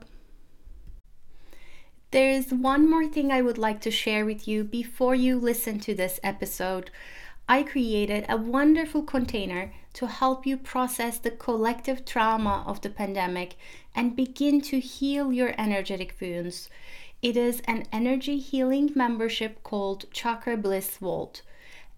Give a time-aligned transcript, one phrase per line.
[2.12, 5.80] There is one more thing I would like to share with you before you listen
[5.80, 6.92] to this episode.
[7.48, 13.56] I created a wonderful container to help you process the collective trauma of the pandemic
[13.92, 16.70] and begin to heal your energetic wounds.
[17.22, 21.42] It is an energy healing membership called Chakra Bliss Vault.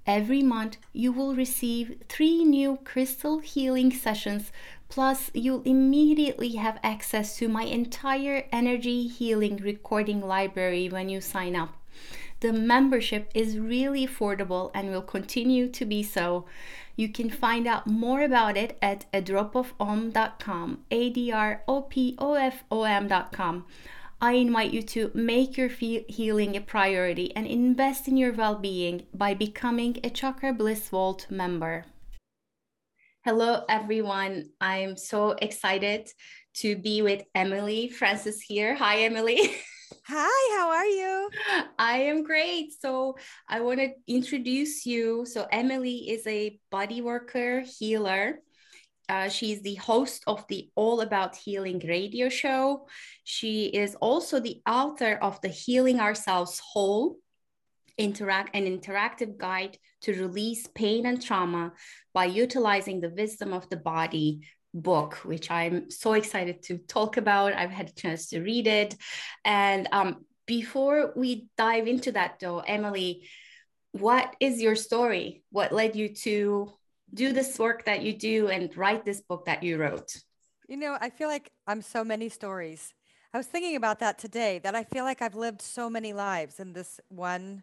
[0.06, 4.52] Every month, you will receive three new crystal healing sessions,
[4.88, 11.54] plus, you'll immediately have access to my entire energy healing recording library when you sign
[11.54, 11.74] up.
[12.40, 16.44] The membership is really affordable and will continue to be so.
[16.94, 22.34] You can find out more about it at adropofom.com, A D R O P O
[22.34, 23.66] F O M.com.
[24.20, 29.06] I invite you to make your healing a priority and invest in your well being
[29.14, 31.84] by becoming a Chakra Bliss Vault member.
[33.28, 34.48] Hello, everyone.
[34.58, 36.08] I'm so excited
[36.64, 38.74] to be with Emily Francis here.
[38.74, 39.54] Hi, Emily.
[40.06, 41.28] Hi, how are you?
[41.78, 42.72] I am great.
[42.80, 45.26] So, I want to introduce you.
[45.26, 48.40] So, Emily is a body worker healer
[49.08, 52.86] uh, she's the host of the All About Healing radio show.
[53.24, 57.16] She is also the author of the Healing Ourselves Whole
[57.98, 61.72] interact an interactive guide to release pain and trauma
[62.14, 64.40] by utilizing the wisdom of the body
[64.74, 68.94] book which i'm so excited to talk about i've had a chance to read it
[69.44, 73.28] and um, before we dive into that though emily
[73.92, 76.72] what is your story what led you to
[77.12, 80.16] do this work that you do and write this book that you wrote?
[80.68, 82.94] You know, I feel like I'm so many stories.
[83.32, 86.60] I was thinking about that today, that I feel like I've lived so many lives
[86.60, 87.62] in this one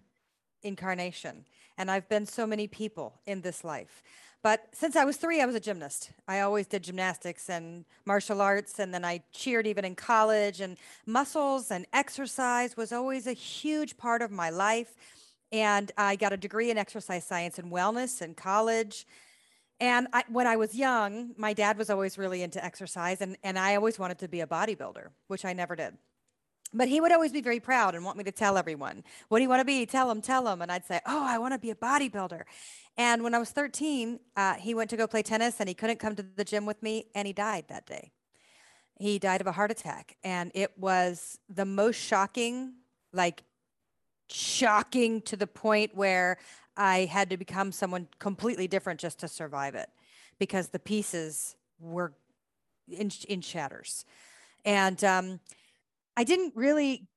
[0.66, 1.46] incarnation.
[1.78, 4.04] And I've been so many people in this life.
[4.44, 6.12] But since I was three, I was a gymnast.
[6.28, 10.62] I always did gymnastics and martial arts, and then I cheered even in college.
[10.62, 14.96] And muscles and exercise was always a huge part of my life.
[15.52, 19.08] And I got a degree in exercise science and wellness in college.
[19.80, 23.60] And I, when I was young, my dad was always really into exercise, and, and
[23.60, 25.98] I always wanted to be a bodybuilder, which I never did.
[26.74, 29.44] But he would always be very proud and want me to tell everyone, What do
[29.44, 29.86] you want to be?
[29.86, 30.62] Tell him, tell him.
[30.62, 32.44] And I'd say, Oh, I want to be a bodybuilder.
[32.98, 36.00] And when I was 13, uh, he went to go play tennis and he couldn't
[36.00, 38.12] come to the gym with me, and he died that day.
[38.98, 40.16] He died of a heart attack.
[40.24, 42.74] And it was the most shocking,
[43.12, 43.44] like,
[44.30, 46.38] shocking to the point where
[46.78, 49.90] I had to become someone completely different just to survive it
[50.40, 52.14] because the pieces were
[52.90, 54.06] in, in shatters.
[54.64, 55.40] And um,
[56.18, 57.08] I didn't really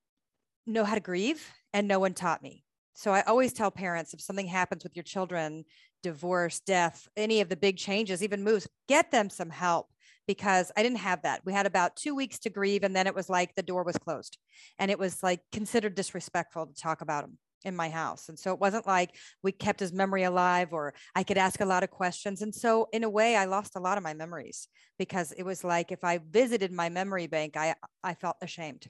[0.66, 2.64] know how to grieve, and no one taught me.
[2.94, 5.64] So I always tell parents if something happens with your children,
[6.02, 9.88] divorce, death, any of the big changes, even moves, get them some help
[10.26, 11.42] because I didn't have that.
[11.44, 13.96] We had about two weeks to grieve, and then it was like the door was
[13.96, 14.38] closed,
[14.78, 18.28] and it was like considered disrespectful to talk about them in my house.
[18.28, 21.64] And so it wasn't like we kept his memory alive or I could ask a
[21.66, 22.40] lot of questions.
[22.40, 24.68] And so in a way I lost a lot of my memories
[24.98, 27.74] because it was like if I visited my memory bank, I
[28.04, 28.86] I felt ashamed.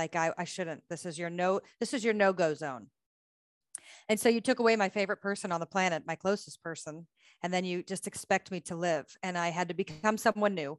[0.00, 0.82] Like I, I shouldn't.
[0.88, 2.86] This is your no, this is your no-go zone.
[4.08, 7.06] And so you took away my favorite person on the planet, my closest person,
[7.42, 9.04] and then you just expect me to live.
[9.22, 10.78] And I had to become someone new.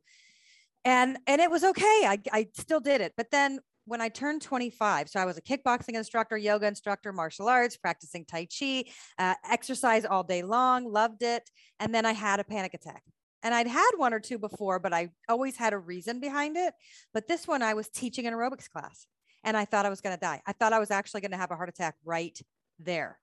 [0.85, 1.83] And and it was okay.
[1.83, 3.13] I, I still did it.
[3.15, 7.47] But then when I turned 25, so I was a kickboxing instructor, yoga instructor, martial
[7.47, 8.85] arts, practicing Tai Chi,
[9.19, 11.47] uh, exercise all day long, loved it.
[11.79, 13.03] And then I had a panic attack.
[13.43, 16.73] And I'd had one or two before, but I always had a reason behind it.
[17.13, 19.07] But this one, I was teaching an aerobics class
[19.43, 20.41] and I thought I was going to die.
[20.45, 22.39] I thought I was actually going to have a heart attack right
[22.79, 23.19] there.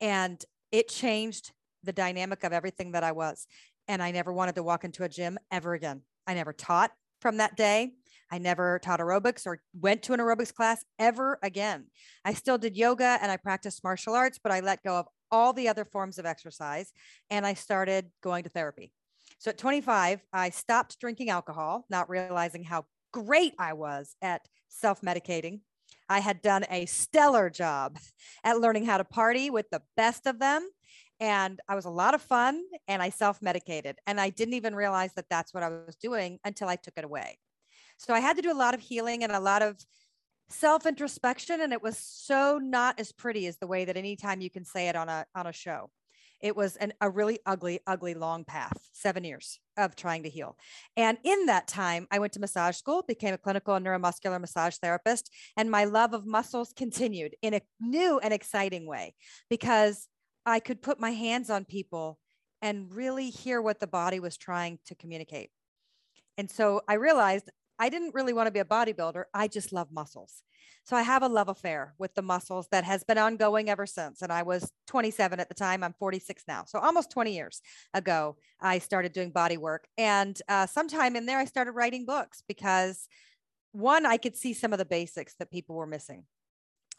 [0.00, 1.52] And it changed
[1.84, 3.46] the dynamic of everything that I was.
[3.88, 6.02] And I never wanted to walk into a gym ever again.
[6.26, 7.92] I never taught from that day.
[8.30, 11.86] I never taught aerobics or went to an aerobics class ever again.
[12.24, 15.52] I still did yoga and I practiced martial arts, but I let go of all
[15.52, 16.92] the other forms of exercise
[17.28, 18.92] and I started going to therapy.
[19.40, 25.00] So at 25, I stopped drinking alcohol, not realizing how great I was at self
[25.00, 25.60] medicating.
[26.10, 27.98] I had done a stellar job
[28.44, 30.68] at learning how to party with the best of them.
[31.20, 33.96] And I was a lot of fun and I self medicated.
[34.06, 37.04] And I didn't even realize that that's what I was doing until I took it
[37.04, 37.38] away.
[37.96, 39.82] So I had to do a lot of healing and a lot of
[40.50, 41.62] self introspection.
[41.62, 44.88] And it was so not as pretty as the way that anytime you can say
[44.88, 45.88] it on a, on a show
[46.40, 50.56] it was an, a really ugly, ugly long path, seven years of trying to heal.
[50.96, 54.76] And in that time, I went to massage school, became a clinical and neuromuscular massage
[54.76, 59.14] therapist, and my love of muscles continued in a new and exciting way
[59.48, 60.08] because
[60.46, 62.18] I could put my hands on people
[62.62, 65.50] and really hear what the body was trying to communicate.
[66.36, 69.24] And so I realized I didn't really want to be a bodybuilder.
[69.32, 70.42] I just love muscles.
[70.84, 74.20] So I have a love affair with the muscles that has been ongoing ever since.
[74.20, 75.82] And I was 27 at the time.
[75.82, 76.64] I'm 46 now.
[76.66, 77.62] So almost 20 years
[77.94, 79.86] ago, I started doing body work.
[79.96, 83.08] And uh, sometime in there, I started writing books because
[83.72, 86.24] one, I could see some of the basics that people were missing.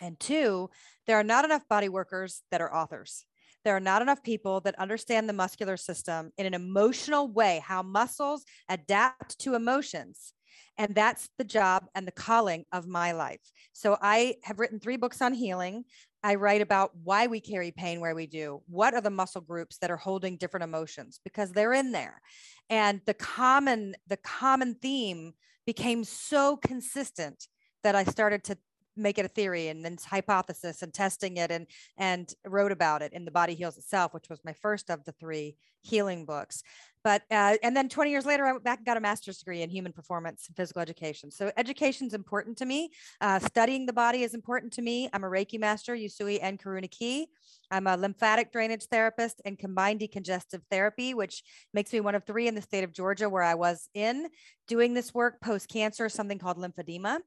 [0.02, 0.72] And two,
[1.06, 3.26] there are not enough body workers that are authors.
[3.64, 7.84] There are not enough people that understand the muscular system in an emotional way, how
[7.84, 10.34] muscles adapt to emotions
[10.78, 13.42] and that's the job and the calling of my life.
[13.74, 15.86] So I have written three books on healing.
[16.24, 18.62] I write about why we carry pain where we do.
[18.68, 22.22] What are the muscle groups that are holding different emotions because they're in there.
[22.70, 25.34] And the common the common theme
[25.66, 27.48] became so consistent
[27.84, 28.58] that I started to
[29.02, 31.68] make it a theory and then hypothesis and testing it and
[31.98, 35.12] and wrote about it in the body heals itself which was my first of the
[35.14, 36.64] three healing books.
[37.04, 39.64] But uh, and then 20 years later i went back and got a master's degree
[39.64, 41.32] in human performance and physical education.
[41.32, 42.92] So education is important to me.
[43.20, 45.10] Uh, studying the body is important to me.
[45.12, 47.28] I'm a reiki master usui and karuna ki
[47.72, 51.44] i'm a lymphatic drainage therapist and combined decongestive therapy which
[51.74, 54.28] makes me one of three in the state of georgia where i was in
[54.68, 57.20] doing this work post cancer something called lymphedema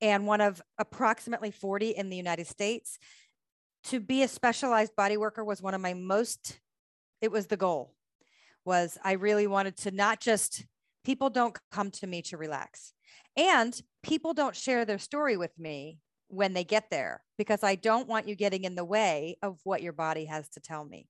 [0.00, 2.98] and one of approximately 40 in the united states
[3.84, 6.60] to be a specialized body worker was one of my most
[7.20, 7.94] it was the goal
[8.64, 10.66] was I really wanted to not just
[11.04, 12.92] people don't come to me to relax
[13.36, 15.98] and people don't share their story with me
[16.28, 19.82] when they get there because I don't want you getting in the way of what
[19.82, 21.08] your body has to tell me.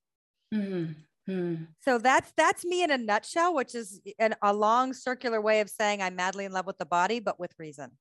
[0.55, 1.55] Mm-hmm.
[1.81, 5.69] So that's that's me in a nutshell, which is an, a long circular way of
[5.69, 7.93] saying I'm madly in love with the body, but with reason.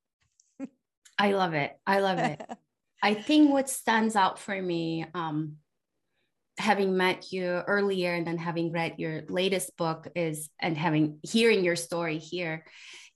[1.20, 1.78] I love it.
[1.86, 2.40] I love it.
[3.02, 5.56] I think what stands out for me um,
[6.58, 11.62] having met you earlier and then having read your latest book is and having hearing
[11.62, 12.64] your story here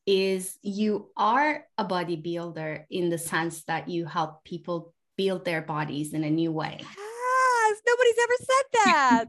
[0.07, 6.13] is you are a bodybuilder in the sense that you help people build their bodies
[6.13, 6.77] in a new way.
[6.81, 9.25] Yes, nobody's ever said that.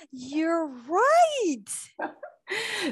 [0.12, 1.66] You're right.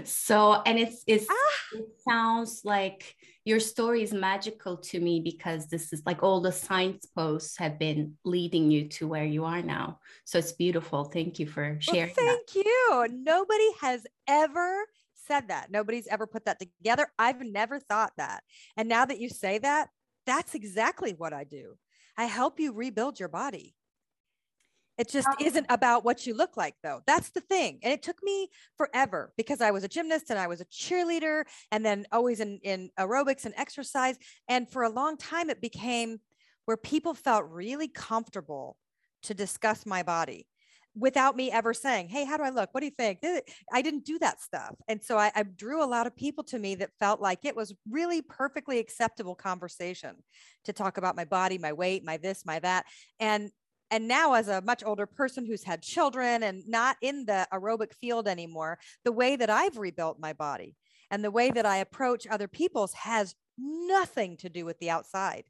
[0.05, 1.77] So, and it's, it's ah.
[1.77, 3.15] it sounds like
[3.49, 7.79] your story is magical to me because this is like all the science posts have
[7.79, 9.99] been leading you to where you are now.
[10.27, 11.05] So it's beautiful.
[11.05, 12.13] Thank you for sharing.
[12.15, 12.55] Well, thank that.
[12.55, 13.07] you.
[13.11, 15.71] Nobody has ever said that.
[15.71, 17.11] Nobody's ever put that together.
[17.19, 18.43] I've never thought that.
[18.77, 19.89] And now that you say that,
[20.27, 21.79] that's exactly what I do.
[22.19, 23.75] I help you rebuild your body.
[24.99, 27.03] It just isn't about what you look like, though.
[27.07, 27.79] That's the thing.
[27.85, 31.45] And it took me forever because I was a gymnast and I was a cheerleader
[31.71, 34.19] and then always in, in aerobics and exercise.
[34.49, 36.19] And for a long time, it became
[36.65, 38.77] where people felt really comfortable
[39.23, 40.47] to discuss my body
[40.95, 42.71] without me ever saying, Hey, how do I look?
[42.73, 43.21] What do you think?
[43.23, 43.41] Eh,
[43.73, 44.75] I didn't do that stuff.
[44.89, 47.55] And so I, I, drew a lot of people to me that felt like it
[47.55, 50.17] was really perfectly acceptable conversation
[50.65, 52.87] to talk about my body, my weight, my this, my that.
[53.21, 53.51] And
[53.91, 57.95] and now as a much older person who's had children and not in the aerobic
[57.95, 60.77] field anymore the way that i've rebuilt my body
[61.11, 65.45] and the way that i approach other people's has nothing to do with the outside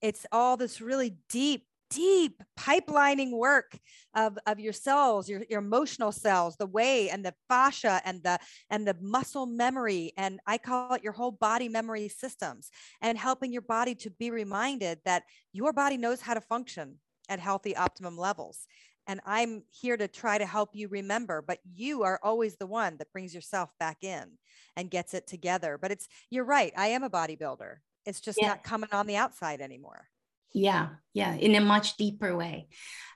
[0.00, 3.78] it's all this really deep deep pipelining work
[4.14, 8.38] of, of your cells, your, your emotional cells, the way and the fascia and the
[8.70, 10.12] and the muscle memory.
[10.16, 12.70] And I call it your whole body memory systems
[13.00, 17.40] and helping your body to be reminded that your body knows how to function at
[17.40, 18.66] healthy optimum levels.
[19.06, 22.96] And I'm here to try to help you remember, but you are always the one
[22.98, 24.32] that brings yourself back in
[24.76, 25.78] and gets it together.
[25.80, 26.72] But it's, you're right.
[26.76, 27.76] I am a bodybuilder.
[28.04, 28.48] It's just yeah.
[28.48, 30.08] not coming on the outside anymore.
[30.52, 32.68] Yeah, yeah, in a much deeper way.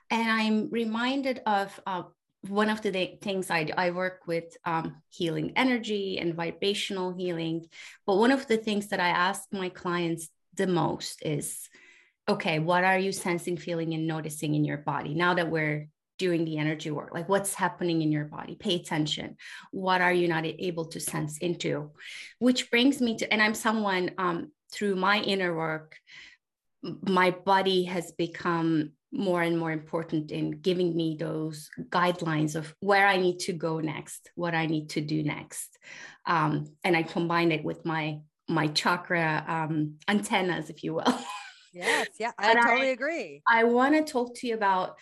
[0.09, 2.03] And I'm reminded of uh,
[2.47, 3.73] one of the things I do.
[3.75, 7.67] I work with um, healing energy and vibrational healing.
[8.05, 11.69] But one of the things that I ask my clients the most is
[12.31, 15.87] okay, what are you sensing, feeling, and noticing in your body now that we're
[16.19, 17.13] doing the energy work?
[17.13, 18.55] Like what's happening in your body?
[18.55, 19.37] Pay attention.
[19.71, 21.91] What are you not able to sense into?
[22.39, 25.97] Which brings me to, and I'm someone um, through my inner work
[26.83, 33.05] my body has become more and more important in giving me those guidelines of where
[33.05, 35.77] I need to go next, what I need to do next.
[36.25, 41.19] Um, and I combine it with my my chakra um, antennas, if you will.
[41.73, 43.41] Yes, yeah, I totally I, agree.
[43.47, 44.97] I want to talk to you about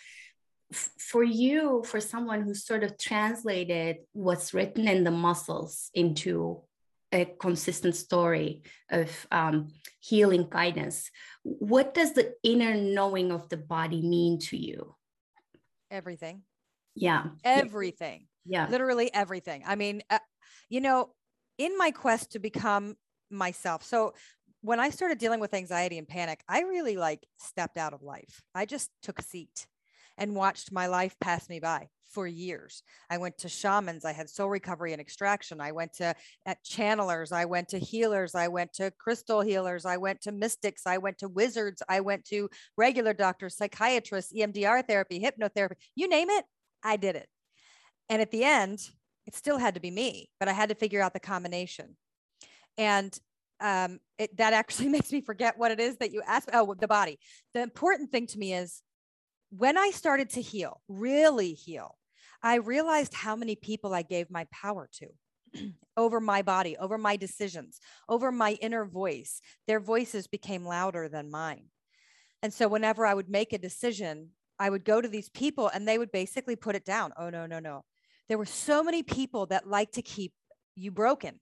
[0.72, 6.62] for you, for someone who sort of translated what's written in the muscles into
[7.12, 11.10] a consistent story of um, healing guidance.
[11.42, 14.94] What does the inner knowing of the body mean to you?
[15.90, 16.42] Everything.
[16.94, 17.24] Yeah.
[17.42, 18.26] Everything.
[18.46, 18.68] Yeah.
[18.68, 19.64] Literally everything.
[19.66, 20.18] I mean, uh,
[20.68, 21.10] you know,
[21.58, 22.96] in my quest to become
[23.30, 23.82] myself.
[23.84, 24.14] So
[24.62, 28.42] when I started dealing with anxiety and panic, I really like stepped out of life.
[28.54, 29.66] I just took a seat
[30.18, 32.82] and watched my life pass me by for years.
[33.08, 35.60] I went to shamans, I had soul recovery and extraction.
[35.60, 36.14] I went to
[36.44, 40.86] at channelers, I went to healers, I went to crystal healers, I went to mystics,
[40.86, 46.30] I went to wizards, I went to regular doctors, psychiatrists, EMDR therapy, hypnotherapy, you name
[46.30, 46.44] it,
[46.82, 47.28] I did it.
[48.08, 48.80] And at the end,
[49.26, 51.96] it still had to be me, but I had to figure out the combination.
[52.76, 53.16] And
[53.60, 56.50] um, it, that actually makes me forget what it is that you asked.
[56.52, 57.18] Oh, the body.
[57.54, 58.82] The important thing to me is
[59.50, 61.96] when I started to heal, really heal,
[62.42, 67.16] I realized how many people I gave my power to over my body, over my
[67.16, 69.40] decisions, over my inner voice.
[69.66, 71.66] Their voices became louder than mine.
[72.42, 75.86] And so whenever I would make a decision, I would go to these people and
[75.86, 77.12] they would basically put it down.
[77.18, 77.84] Oh, no, no, no.
[78.28, 80.32] There were so many people that like to keep
[80.76, 81.40] you broken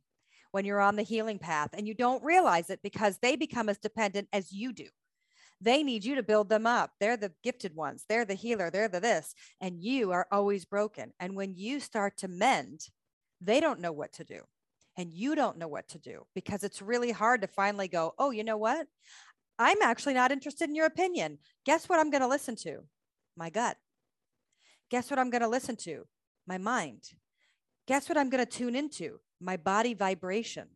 [0.51, 3.79] when you're on the healing path and you don't realize it because they become as
[3.79, 4.87] dependent as you do.
[5.61, 6.93] They need you to build them up.
[7.01, 8.05] They're the gifted ones.
[8.09, 8.71] They're the healer.
[8.71, 9.35] They're the this.
[9.61, 11.13] And you are always broken.
[11.19, 12.87] And when you start to mend,
[13.41, 14.43] they don't know what to do.
[14.97, 18.31] And you don't know what to do because it's really hard to finally go, oh,
[18.31, 18.87] you know what?
[19.59, 21.39] I'm actually not interested in your opinion.
[21.65, 22.81] Guess what I'm going to listen to?
[23.37, 23.77] My gut.
[24.91, 26.05] Guess what I'm going to listen to?
[26.47, 27.03] My mind.
[27.87, 29.19] Guess what I'm going to tune into?
[29.41, 30.69] My body vibration.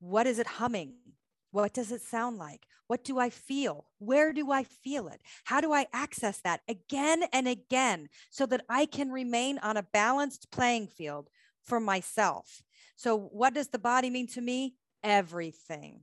[0.00, 0.94] What is it humming?
[1.50, 2.66] What does it sound like?
[2.86, 3.86] What do I feel?
[3.98, 5.20] Where do I feel it?
[5.44, 9.82] How do I access that again and again so that I can remain on a
[9.82, 11.28] balanced playing field
[11.62, 12.62] for myself?
[12.96, 14.76] So, what does the body mean to me?
[15.02, 16.00] Everything.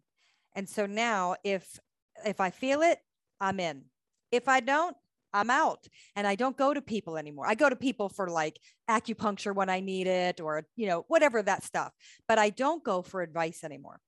[0.53, 1.79] And so now, if
[2.25, 2.99] if I feel it,
[3.39, 3.85] I'm in.
[4.31, 4.95] If I don't,
[5.33, 7.45] I'm out and I don't go to people anymore.
[7.47, 8.59] I go to people for like
[8.89, 11.93] acupuncture when I need it or, you know, whatever that stuff,
[12.27, 13.99] but I don't go for advice anymore.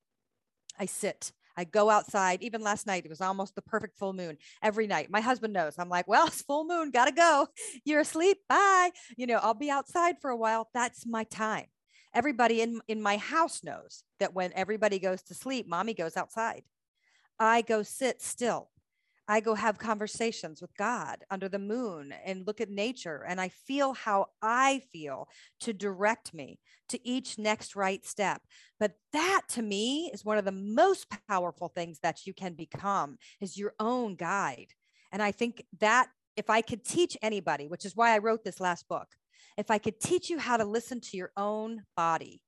[0.79, 1.31] I sit.
[1.55, 2.41] I go outside.
[2.41, 5.11] Even last night, it was almost the perfect full moon every night.
[5.11, 5.75] My husband knows.
[5.77, 7.47] I'm like, well, it's full moon, gotta go.
[7.85, 8.37] You're asleep.
[8.49, 8.91] Bye.
[9.15, 10.69] You know, I'll be outside for a while.
[10.73, 11.65] That's my time.
[12.13, 16.63] Everybody in, in my house knows that when everybody goes to sleep, mommy goes outside.
[17.39, 18.70] I go sit still
[19.31, 23.47] I go have conversations with God under the moon and look at nature, and I
[23.47, 25.29] feel how I feel
[25.61, 26.59] to direct me
[26.89, 28.41] to each next right step.
[28.77, 33.19] But that to me is one of the most powerful things that you can become
[33.39, 34.73] is your own guide.
[35.13, 38.59] And I think that if I could teach anybody, which is why I wrote this
[38.59, 39.07] last book,
[39.57, 42.41] if I could teach you how to listen to your own body,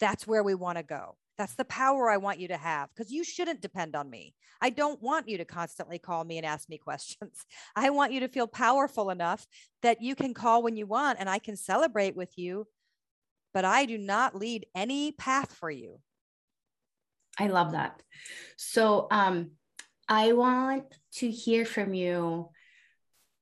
[0.00, 1.14] that's where we want to go.
[1.36, 4.34] That's the power I want you to have because you shouldn't depend on me.
[4.60, 7.44] I don't want you to constantly call me and ask me questions.
[7.74, 9.46] I want you to feel powerful enough
[9.82, 12.66] that you can call when you want and I can celebrate with you,
[13.52, 16.00] but I do not lead any path for you.
[17.38, 18.00] I love that.
[18.56, 19.52] So, um,
[20.08, 22.50] I want to hear from you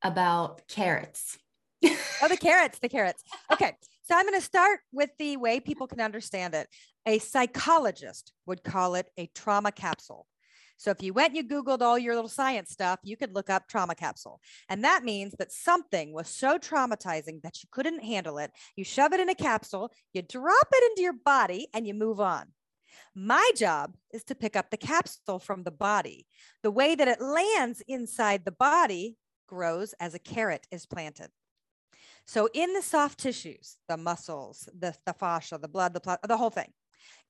[0.02, 1.38] about carrots.
[1.84, 3.22] oh, the carrots, the carrots.
[3.52, 3.72] Okay.
[4.12, 6.68] So I'm going to start with the way people can understand it.
[7.06, 10.26] A psychologist would call it a trauma capsule.
[10.76, 13.48] So if you went and you Googled all your little science stuff, you could look
[13.48, 14.38] up trauma capsule.
[14.68, 18.50] And that means that something was so traumatizing that you couldn't handle it.
[18.76, 22.20] You shove it in a capsule, you drop it into your body, and you move
[22.20, 22.48] on.
[23.14, 26.26] My job is to pick up the capsule from the body.
[26.62, 29.16] The way that it lands inside the body
[29.46, 31.30] grows as a carrot is planted.
[32.26, 36.50] So in the soft tissues, the muscles, the, the fascia, the blood, the, the whole
[36.50, 36.72] thing,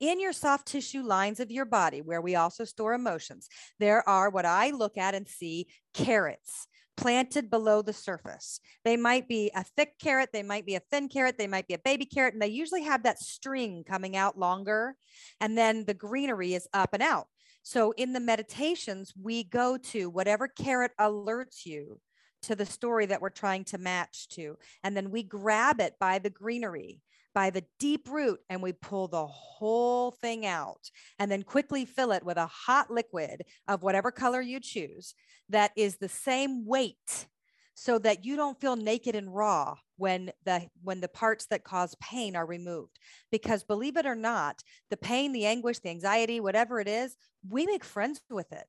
[0.00, 4.30] in your soft tissue lines of your body, where we also store emotions, there are
[4.30, 8.60] what I look at and see carrots planted below the surface.
[8.84, 11.74] They might be a thick carrot, they might be a thin carrot, they might be
[11.74, 14.96] a baby carrot, and they usually have that string coming out longer.
[15.40, 17.28] And then the greenery is up and out.
[17.62, 22.00] So in the meditations, we go to whatever carrot alerts you
[22.42, 24.56] to the story that we're trying to match to.
[24.82, 27.00] And then we grab it by the greenery,
[27.34, 32.12] by the deep root, and we pull the whole thing out and then quickly fill
[32.12, 35.14] it with a hot liquid of whatever color you choose
[35.48, 37.26] that is the same weight
[37.74, 41.94] so that you don't feel naked and raw when the when the parts that cause
[42.00, 42.98] pain are removed
[43.30, 47.16] because believe it or not the pain the anguish the anxiety whatever it is
[47.48, 48.66] we make friends with it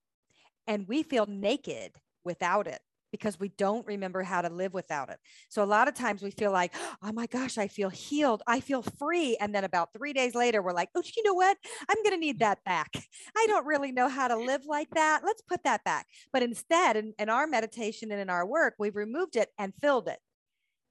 [0.67, 1.91] and we feel naked
[2.23, 2.79] without it
[3.13, 5.19] because we don't remember how to live without it.
[5.47, 8.41] So a lot of times we feel like, oh my gosh, I feel healed.
[8.47, 9.37] I feel free.
[9.39, 11.55] And then about three days later, we're like, oh, you know what?
[11.87, 12.89] I'm going to need that back.
[13.37, 15.21] I don't really know how to live like that.
[15.23, 16.07] Let's put that back.
[16.33, 20.07] But instead, in, in our meditation and in our work, we've removed it and filled
[20.07, 20.17] it.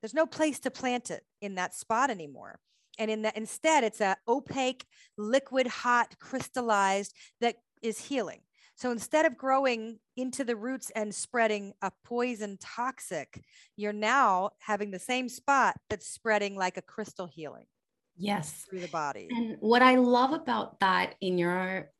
[0.00, 2.61] There's no place to plant it in that spot anymore.
[3.00, 4.85] And in that instead, it's a opaque,
[5.19, 8.43] liquid, hot, crystallized that is healing.
[8.75, 13.43] So instead of growing into the roots and spreading a poison toxic,
[13.76, 17.67] you're now having the same spot that's spreading like a crystal healing.
[18.17, 18.67] Yes.
[18.69, 19.29] Through the body.
[19.31, 21.91] And what I love about that in your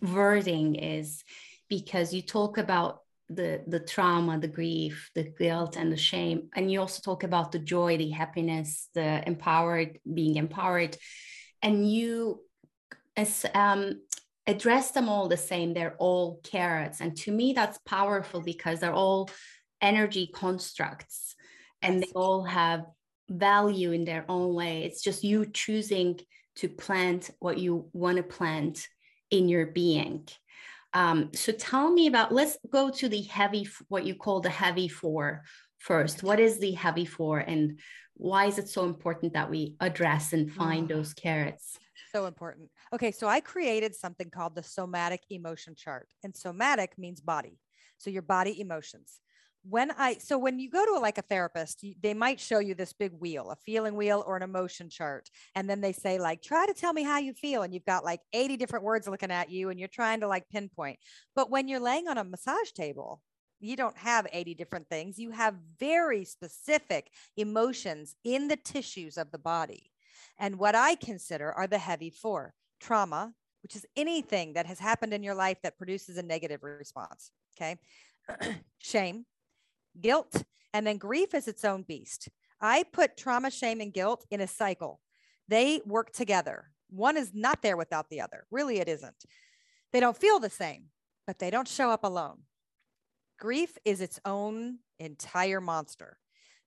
[0.00, 1.22] wording is
[1.68, 6.70] because you talk about the the trauma the grief the guilt and the shame and
[6.70, 10.96] you also talk about the joy the happiness the empowered being empowered
[11.60, 12.40] and you
[13.16, 14.00] as um
[14.46, 15.74] address them all the same.
[15.74, 17.00] They're all carrots.
[17.00, 19.30] And to me, that's powerful because they're all
[19.80, 21.34] energy constructs
[21.82, 22.84] and they all have
[23.28, 24.84] value in their own way.
[24.84, 26.20] It's just you choosing
[26.56, 28.86] to plant what you want to plant
[29.30, 30.26] in your being.
[30.94, 34.88] Um, so tell me about, let's go to the heavy, what you call the heavy
[34.88, 35.42] four
[35.78, 36.22] first.
[36.22, 37.80] What is the heavy four and
[38.14, 41.78] why is it so important that we address and find those carrots?
[42.12, 42.70] So important.
[42.92, 47.58] Okay, so I created something called the somatic emotion chart, and somatic means body.
[47.98, 49.20] So your body emotions.
[49.68, 52.74] When I so when you go to a, like a therapist, they might show you
[52.74, 56.40] this big wheel, a feeling wheel or an emotion chart, and then they say like,
[56.40, 59.32] try to tell me how you feel, and you've got like 80 different words looking
[59.32, 60.98] at you, and you're trying to like pinpoint.
[61.34, 63.20] But when you're laying on a massage table,
[63.58, 65.18] you don't have 80 different things.
[65.18, 69.90] You have very specific emotions in the tissues of the body.
[70.38, 75.12] And what I consider are the heavy four trauma, which is anything that has happened
[75.12, 77.30] in your life that produces a negative response.
[77.56, 77.76] Okay.
[78.78, 79.24] shame,
[80.00, 80.44] guilt,
[80.74, 82.28] and then grief is its own beast.
[82.60, 85.00] I put trauma, shame, and guilt in a cycle.
[85.48, 86.70] They work together.
[86.88, 88.46] One is not there without the other.
[88.50, 89.24] Really, it isn't.
[89.92, 90.86] They don't feel the same,
[91.26, 92.42] but they don't show up alone.
[93.38, 96.18] Grief is its own entire monster.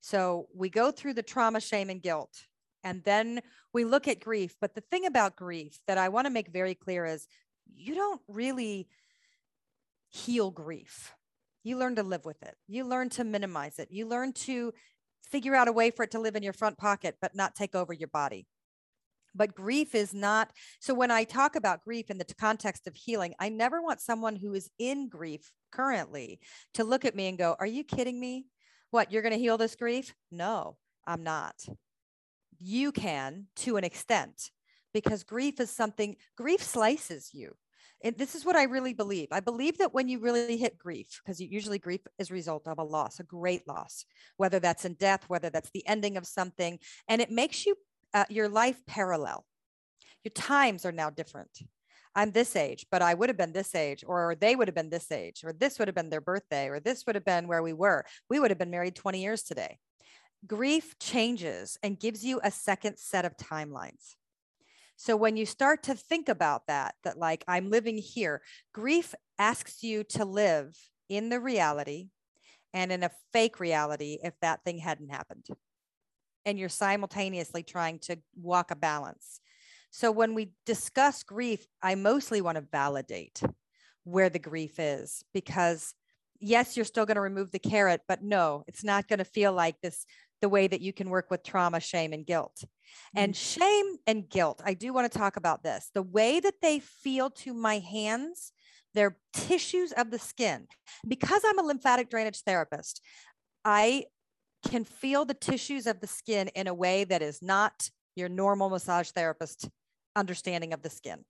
[0.02, 2.46] So we go through the trauma, shame, and guilt
[2.84, 3.42] and then
[3.74, 4.56] we look at grief.
[4.60, 7.28] But the thing about grief that I want to make very clear is
[7.74, 8.88] you don't really
[10.10, 11.13] heal grief.
[11.63, 12.56] You learn to live with it.
[12.68, 13.89] You learn to minimize it.
[13.92, 14.74] You learn to
[15.30, 17.76] figure out a way for it to live in your front pocket, but not take
[17.76, 18.48] over your body.
[19.36, 20.52] But grief is not.
[20.80, 24.36] So when I talk about grief in the context of healing, I never want someone
[24.36, 26.39] who is in grief currently
[26.74, 28.46] to look at me and go, Are you kidding me?
[28.89, 30.15] What, you're going to heal this grief?
[30.32, 31.54] No, I'm not
[32.60, 34.52] you can to an extent
[34.93, 37.56] because grief is something grief slices you.
[38.02, 39.28] And this is what i really believe.
[39.32, 42.80] I believe that when you really hit grief because usually grief is a result of
[42.80, 44.06] a loss a great loss
[44.38, 47.76] whether that's in death whether that's the ending of something and it makes you
[48.13, 49.45] uh, your life parallel.
[50.24, 51.60] Your times are now different.
[52.15, 54.89] I'm this age but i would have been this age or they would have been
[54.89, 57.63] this age or this would have been their birthday or this would have been where
[57.63, 58.06] we were.
[58.30, 59.78] We would have been married 20 years today
[60.47, 64.15] grief changes and gives you a second set of timelines.
[64.95, 68.41] So when you start to think about that, that like I'm living here,
[68.73, 72.10] grief asks you to live in the reality
[72.73, 75.45] and in a fake reality if that thing hadn't happened.
[76.45, 79.39] And you're simultaneously trying to walk a balance.
[79.91, 83.41] So when we discuss grief, I mostly want to validate
[84.04, 85.93] where the grief is because
[86.39, 89.54] yes, you're still going to remove the carrot, but no, it's not going to feel
[89.54, 90.06] like this
[90.41, 92.63] the way that you can work with trauma, shame, and guilt.
[93.15, 93.62] And mm-hmm.
[93.62, 95.89] shame and guilt, I do want to talk about this.
[95.93, 98.52] The way that they feel to my hands,
[98.93, 100.67] they're tissues of the skin.
[101.08, 103.02] Because I'm a lymphatic drainage therapist,
[103.65, 104.06] I
[104.67, 108.69] can feel the tissues of the skin in a way that is not your normal
[108.69, 109.69] massage therapist
[110.15, 111.23] understanding of the skin.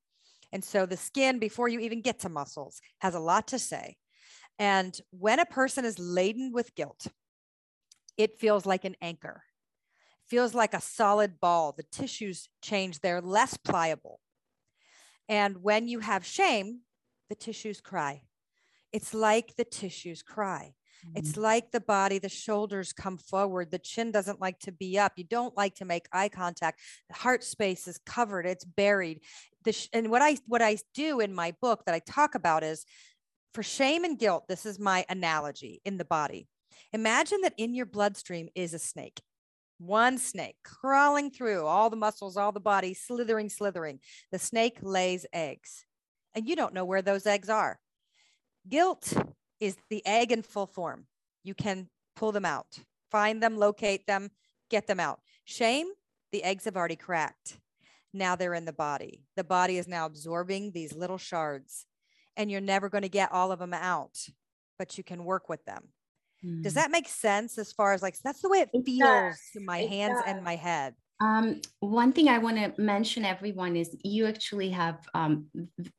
[0.51, 3.97] And so the skin, before you even get to muscles, has a lot to say.
[4.57, 7.07] And when a person is laden with guilt,
[8.19, 9.43] it feels like an anchor,
[10.27, 11.73] feels like a solid ball.
[11.75, 14.19] The tissues change, they're less pliable.
[15.29, 16.81] And when you have shame,
[17.29, 18.23] the tissues cry.
[18.91, 20.73] It's like the tissues cry.
[21.15, 21.41] It's mm-hmm.
[21.41, 25.13] like the body, the shoulders come forward, the chin doesn't like to be up.
[25.15, 26.81] You don't like to make eye contact.
[27.07, 29.21] The heart space is covered, it's buried.
[29.71, 32.85] Sh- and what I what I do in my book that I talk about is
[33.53, 36.49] for shame and guilt, this is my analogy in the body.
[36.93, 39.21] Imagine that in your bloodstream is a snake,
[39.77, 43.99] one snake crawling through all the muscles, all the body, slithering, slithering.
[44.31, 45.85] The snake lays eggs,
[46.33, 47.79] and you don't know where those eggs are.
[48.67, 49.13] Guilt
[49.59, 51.05] is the egg in full form.
[51.43, 54.29] You can pull them out, find them, locate them,
[54.69, 55.19] get them out.
[55.45, 55.87] Shame,
[56.31, 57.57] the eggs have already cracked.
[58.13, 59.23] Now they're in the body.
[59.35, 61.85] The body is now absorbing these little shards,
[62.35, 64.17] and you're never going to get all of them out,
[64.77, 65.89] but you can work with them.
[66.45, 66.63] Mm.
[66.63, 69.39] Does that make sense as far as like that's the way it, it feels does.
[69.53, 70.35] to my it hands does.
[70.35, 70.95] and my head?
[71.21, 75.47] Um, one thing I want to mention, everyone, is you actually have um,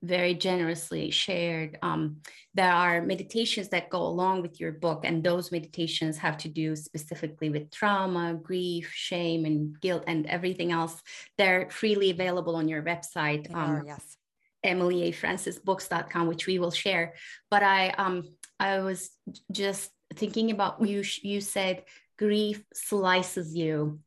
[0.02, 1.78] very generously shared.
[1.82, 2.22] Um,
[2.54, 6.74] there are meditations that go along with your book, and those meditations have to do
[6.74, 11.02] specifically with trauma, grief, shame, and guilt, and everything else.
[11.36, 13.52] They're freely available on your website.
[13.54, 14.16] Um, yes.
[14.64, 17.14] EmilyAFrancisBooks.com, which we will share.
[17.50, 18.24] But I, um,
[18.58, 19.10] I was
[19.50, 21.84] just thinking about you you said
[22.18, 24.00] grief slices you.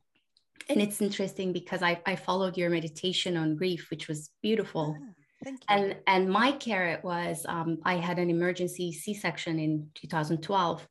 [0.69, 4.95] And it's interesting because I, I followed your meditation on grief which was beautiful.
[4.97, 5.13] Ah,
[5.43, 5.65] thank you.
[5.75, 10.87] and and my carrot was um, i had an emergency c-section in 2012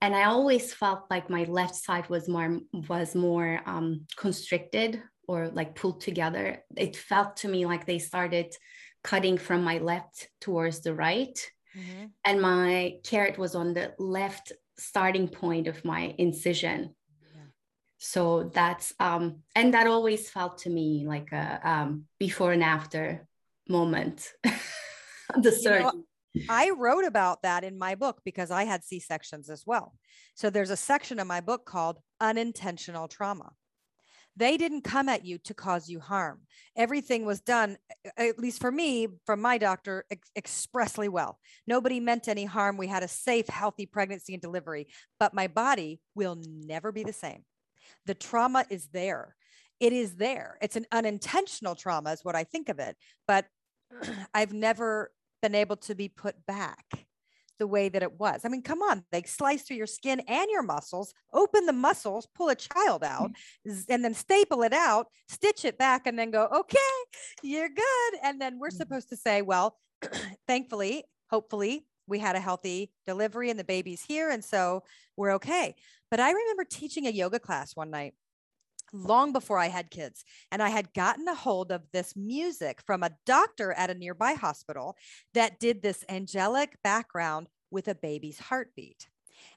[0.00, 5.50] and i always felt like my left side was more was more um, constricted or
[5.50, 6.64] like pulled together.
[6.76, 8.56] It felt to me like they started
[9.04, 11.38] cutting from my left towards the right
[11.78, 12.06] Mm-hmm.
[12.24, 16.94] And my carrot was on the left starting point of my incision.
[17.34, 17.42] Yeah.
[17.98, 23.26] So that's, um, and that always felt to me like a um, before and after
[23.68, 24.32] moment.
[25.36, 25.78] the surgery.
[25.78, 26.04] You know,
[26.48, 29.94] I wrote about that in my book because I had C sections as well.
[30.34, 33.50] So there's a section in my book called Unintentional Trauma.
[34.38, 36.42] They didn't come at you to cause you harm.
[36.76, 37.76] Everything was done,
[38.16, 41.40] at least for me, from my doctor, ex- expressly well.
[41.66, 42.76] Nobody meant any harm.
[42.76, 44.86] We had a safe, healthy pregnancy and delivery,
[45.18, 47.44] but my body will never be the same.
[48.06, 49.34] The trauma is there.
[49.80, 50.56] It is there.
[50.62, 52.96] It's an unintentional trauma, is what I think of it.
[53.26, 53.46] But
[54.34, 55.10] I've never
[55.42, 57.07] been able to be put back
[57.58, 58.44] the way that it was.
[58.44, 62.28] I mean, come on, they slice through your skin and your muscles, open the muscles,
[62.34, 63.30] pull a child out,
[63.88, 66.78] and then staple it out, stitch it back, and then go, okay,
[67.42, 68.20] you're good.
[68.22, 68.76] And then we're mm.
[68.76, 69.76] supposed to say, well,
[70.46, 74.30] thankfully, hopefully, we had a healthy delivery and the baby's here.
[74.30, 74.82] And so
[75.16, 75.74] we're okay.
[76.10, 78.14] But I remember teaching a yoga class one night
[78.92, 80.24] long before I had kids.
[80.50, 84.34] And I had gotten a hold of this music from a doctor at a nearby
[84.34, 84.96] hospital
[85.34, 89.08] that did this angelic background with a baby's heartbeat.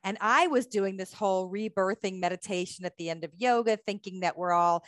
[0.03, 4.37] And I was doing this whole rebirthing meditation at the end of yoga, thinking that
[4.37, 4.83] we're all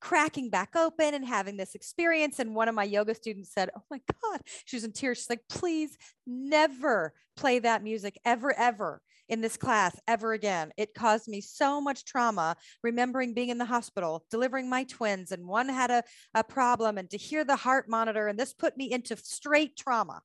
[0.00, 2.38] cracking back open and having this experience.
[2.38, 5.18] And one of my yoga students said, Oh my God, she was in tears.
[5.18, 10.72] She's like, Please never play that music ever, ever in this class ever again.
[10.76, 15.46] It caused me so much trauma, remembering being in the hospital, delivering my twins, and
[15.46, 16.02] one had a,
[16.34, 18.28] a problem, and to hear the heart monitor.
[18.28, 20.22] And this put me into straight trauma.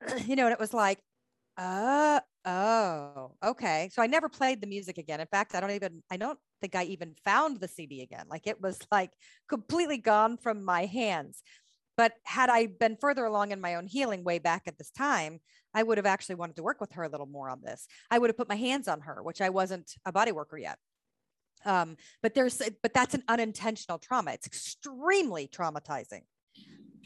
[0.26, 0.98] you know, and it was like,
[1.58, 3.90] uh, oh, okay.
[3.92, 5.20] So I never played the music again.
[5.20, 8.26] In fact, I don't even, I don't think I even found the CD again.
[8.28, 9.10] Like it was like
[9.48, 11.42] completely gone from my hands.
[11.96, 15.40] But had I been further along in my own healing way back at this time,
[15.76, 17.86] I would have actually wanted to work with her a little more on this.
[18.10, 20.78] I would have put my hands on her, which I wasn't a body worker yet.
[21.66, 24.32] Um, but there's, but that's an unintentional trauma.
[24.32, 26.22] It's extremely traumatizing.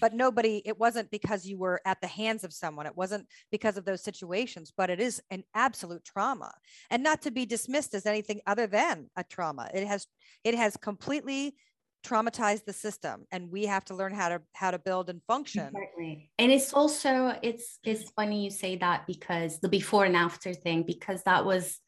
[0.01, 2.87] But nobody, it wasn't because you were at the hands of someone.
[2.87, 6.53] It wasn't because of those situations, but it is an absolute trauma
[6.91, 9.69] and not to be dismissed as anything other than a trauma.
[9.75, 10.07] It has,
[10.45, 11.57] it has completely
[12.05, 15.67] traumatized the system and we have to learn how to how to build and function
[15.67, 16.31] exactly.
[16.39, 20.83] and it's also it's it's funny you say that because the before and after thing
[20.83, 21.79] because that was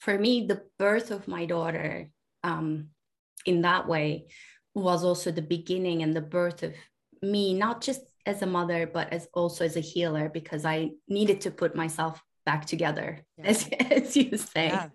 [0.00, 2.10] for me the birth of my daughter
[2.44, 2.88] um
[3.46, 4.26] in that way
[4.74, 6.74] was also the beginning and the birth of
[7.22, 11.40] me not just as a mother but as also as a healer because i needed
[11.40, 13.46] to put myself back together yeah.
[13.46, 14.88] as, as you say yeah.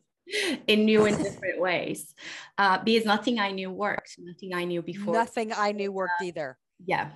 [0.67, 2.13] In new and different ways
[2.57, 6.25] uh, because nothing i knew worked nothing i knew before nothing i knew worked uh,
[6.25, 7.09] either yeah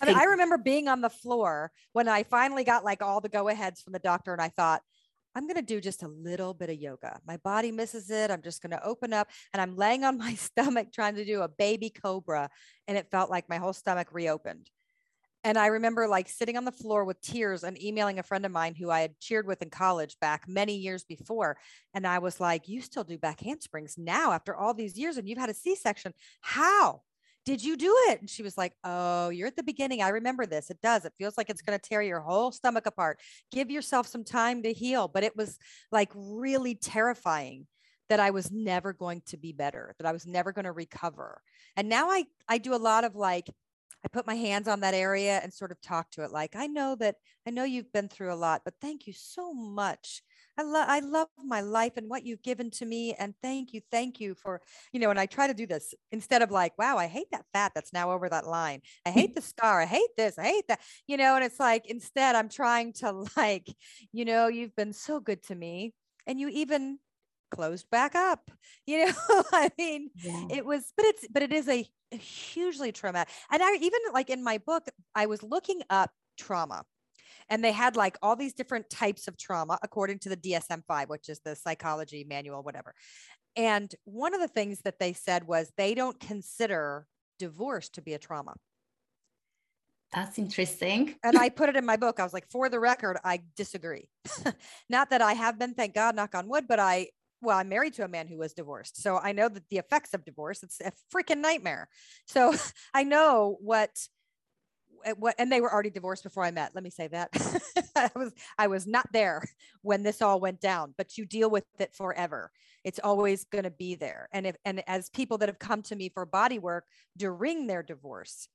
[0.00, 3.28] I, mean, I remember being on the floor when I finally got like all the
[3.28, 4.80] go aheads from the doctor, and I thought,
[5.34, 7.20] I'm going to do just a little bit of yoga.
[7.26, 8.30] My body misses it.
[8.30, 11.42] I'm just going to open up and I'm laying on my stomach trying to do
[11.42, 12.50] a baby cobra.
[12.88, 14.68] And it felt like my whole stomach reopened.
[15.44, 18.52] And I remember like sitting on the floor with tears and emailing a friend of
[18.52, 21.58] mine who I had cheered with in college back many years before.
[21.94, 25.28] And I was like, You still do back handsprings now after all these years and
[25.28, 26.12] you've had a C section.
[26.40, 27.02] How?
[27.44, 28.20] Did you do it?
[28.20, 30.02] And she was like, Oh, you're at the beginning.
[30.02, 30.70] I remember this.
[30.70, 31.04] It does.
[31.04, 33.20] It feels like it's going to tear your whole stomach apart.
[33.52, 35.08] Give yourself some time to heal.
[35.08, 35.58] But it was
[35.92, 37.66] like really terrifying
[38.08, 41.42] that I was never going to be better, that I was never going to recover.
[41.76, 43.48] And now I I do a lot of like
[44.04, 46.66] I put my hands on that area and sort of talk to it like, I
[46.66, 50.22] know that I know you've been through a lot, but thank you so much.
[50.58, 53.80] I love I love my life and what you've given to me and thank you
[53.92, 54.60] thank you for
[54.92, 57.44] you know and I try to do this instead of like wow I hate that
[57.52, 58.80] fat that's now over that line.
[59.06, 59.80] I hate the scar.
[59.80, 60.36] I hate this.
[60.36, 63.72] I hate that you know and it's like instead I'm trying to like
[64.12, 65.94] you know you've been so good to me
[66.26, 66.98] and you even
[67.50, 68.50] closed back up
[68.86, 69.12] you know
[69.52, 70.44] i mean yeah.
[70.50, 74.30] it was but it's but it is a, a hugely traumatic and i even like
[74.30, 76.84] in my book i was looking up trauma
[77.50, 81.28] and they had like all these different types of trauma according to the dsm-5 which
[81.28, 82.94] is the psychology manual whatever
[83.56, 87.06] and one of the things that they said was they don't consider
[87.38, 88.54] divorce to be a trauma
[90.12, 91.16] that's interesting.
[91.22, 92.20] and I put it in my book.
[92.20, 94.08] I was like, for the record, I disagree.
[94.88, 97.08] Not that I have been, thank God, knock on wood, but I
[97.40, 99.00] well, I'm married to a man who was divorced.
[99.00, 101.88] So I know that the effects of divorce, it's a freaking nightmare.
[102.26, 102.54] So
[102.94, 103.90] I know what
[105.04, 106.74] eh, what and they were already divorced before I met.
[106.74, 107.30] Let me say that.
[107.96, 109.42] I was I was not there
[109.82, 112.50] when this all went down, but you deal with it forever.
[112.84, 114.28] It's always going to be there.
[114.32, 117.82] And if and as people that have come to me for body work during their
[117.82, 118.48] divorce,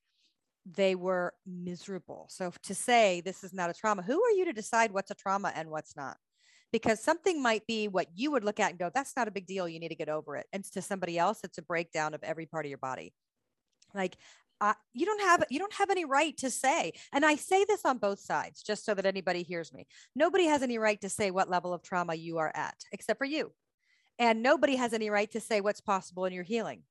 [0.65, 2.27] they were miserable.
[2.29, 5.15] So to say this is not a trauma, who are you to decide what's a
[5.15, 6.17] trauma and what's not?
[6.73, 9.45] Because something might be what you would look at and go, that's not a big
[9.45, 9.69] deal.
[9.69, 10.47] You need to get over it.
[10.51, 13.13] And to somebody else, it's a breakdown of every part of your body.
[13.93, 14.17] Like,
[14.59, 17.83] uh, you don't have you don't have any right to say and i say this
[17.83, 21.31] on both sides just so that anybody hears me nobody has any right to say
[21.31, 23.51] what level of trauma you are at except for you
[24.19, 26.83] and nobody has any right to say what's possible in your healing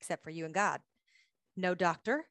[0.00, 0.80] except for you and god
[1.54, 2.24] no doctor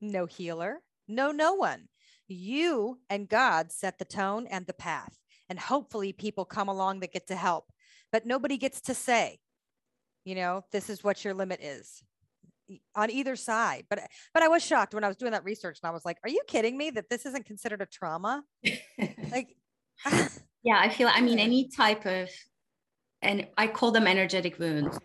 [0.00, 1.88] no healer no no one
[2.28, 7.12] you and god set the tone and the path and hopefully people come along that
[7.12, 7.70] get to help
[8.12, 9.38] but nobody gets to say
[10.24, 12.02] you know this is what your limit is
[12.94, 13.84] on either side.
[13.88, 14.00] But
[14.34, 16.30] but i was shocked when i was doing that research and i was like are
[16.30, 18.44] you kidding me that this isn't considered a trauma?
[19.30, 19.48] Like
[20.62, 22.30] yeah i feel i mean any type of
[23.20, 24.98] and i call them energetic wounds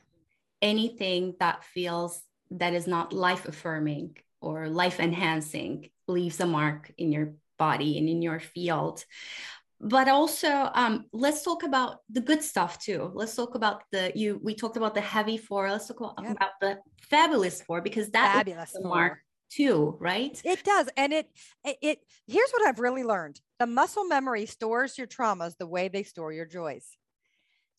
[0.62, 7.12] anything that feels that is not life affirming or life enhancing leaves a mark in
[7.12, 9.03] your body and in your field
[9.83, 13.11] but also um, let's talk about the good stuff too.
[13.13, 15.69] Let's talk about the you we talked about the heavy four.
[15.69, 19.19] Let's talk about, about the fabulous four because that fabulous the mark
[19.51, 20.41] too right?
[20.45, 21.29] It does and it
[21.65, 23.41] it here's what i've really learned.
[23.59, 26.97] The muscle memory stores your traumas the way they store your joys.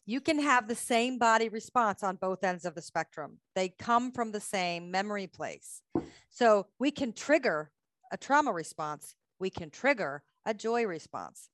[0.07, 3.39] You can have the same body response on both ends of the spectrum.
[3.55, 5.81] They come from the same memory place.
[6.29, 7.71] So we can trigger
[8.13, 9.15] a trauma response.
[9.39, 11.49] We can trigger a joy response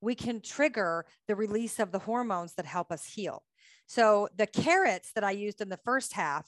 [0.00, 3.42] we can trigger the release of the hormones that help us heal.
[3.86, 6.46] So the carrots that I used in the first half,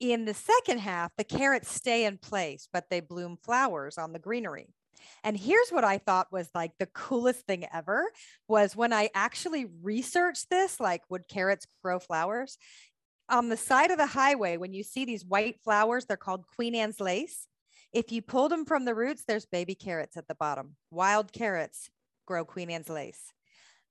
[0.00, 4.18] in the second half, the carrots stay in place, but they bloom flowers on the
[4.18, 4.74] greenery.
[5.24, 8.10] And here's what I thought was like the coolest thing ever
[8.48, 12.58] was when I actually researched this, like would carrots grow flowers?
[13.28, 16.74] On the side of the highway, when you see these white flowers, they're called Queen
[16.74, 17.46] Anne's lace.
[17.92, 21.90] If you pulled them from the roots, there's baby carrots at the bottom, wild carrots
[22.32, 23.30] grow Queen Anne's lace.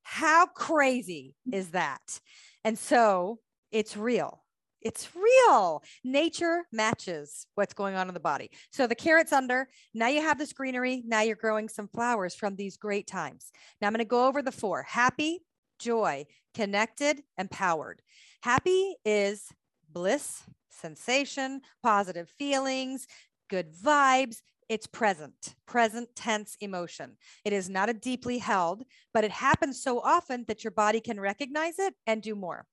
[0.01, 2.19] How crazy is that?
[2.63, 3.37] And so
[3.71, 4.43] it's real.
[4.81, 5.83] It's real.
[6.03, 8.49] Nature matches what's going on in the body.
[8.71, 9.69] So the carrot's under.
[9.93, 11.03] Now you have this greenery.
[11.05, 13.51] Now you're growing some flowers from these great times.
[13.79, 15.41] Now I'm going to go over the four happy,
[15.79, 16.25] joy,
[16.55, 18.01] connected, empowered.
[18.41, 19.49] Happy is
[19.87, 23.05] bliss, sensation, positive feelings,
[23.51, 24.37] good vibes.
[24.71, 27.17] It's present, present tense emotion.
[27.43, 31.19] It is not a deeply held, but it happens so often that your body can
[31.19, 32.65] recognize it and do more.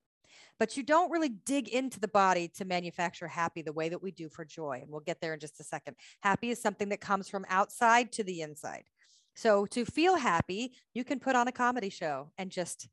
[0.59, 4.11] But you don't really dig into the body to manufacture happy the way that we
[4.11, 4.79] do for joy.
[4.81, 5.97] And we'll get there in just a second.
[6.21, 8.85] Happy is something that comes from outside to the inside.
[9.35, 12.87] So to feel happy, you can put on a comedy show and just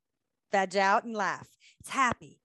[0.50, 1.46] veg out and laugh.
[1.78, 2.40] It's happy.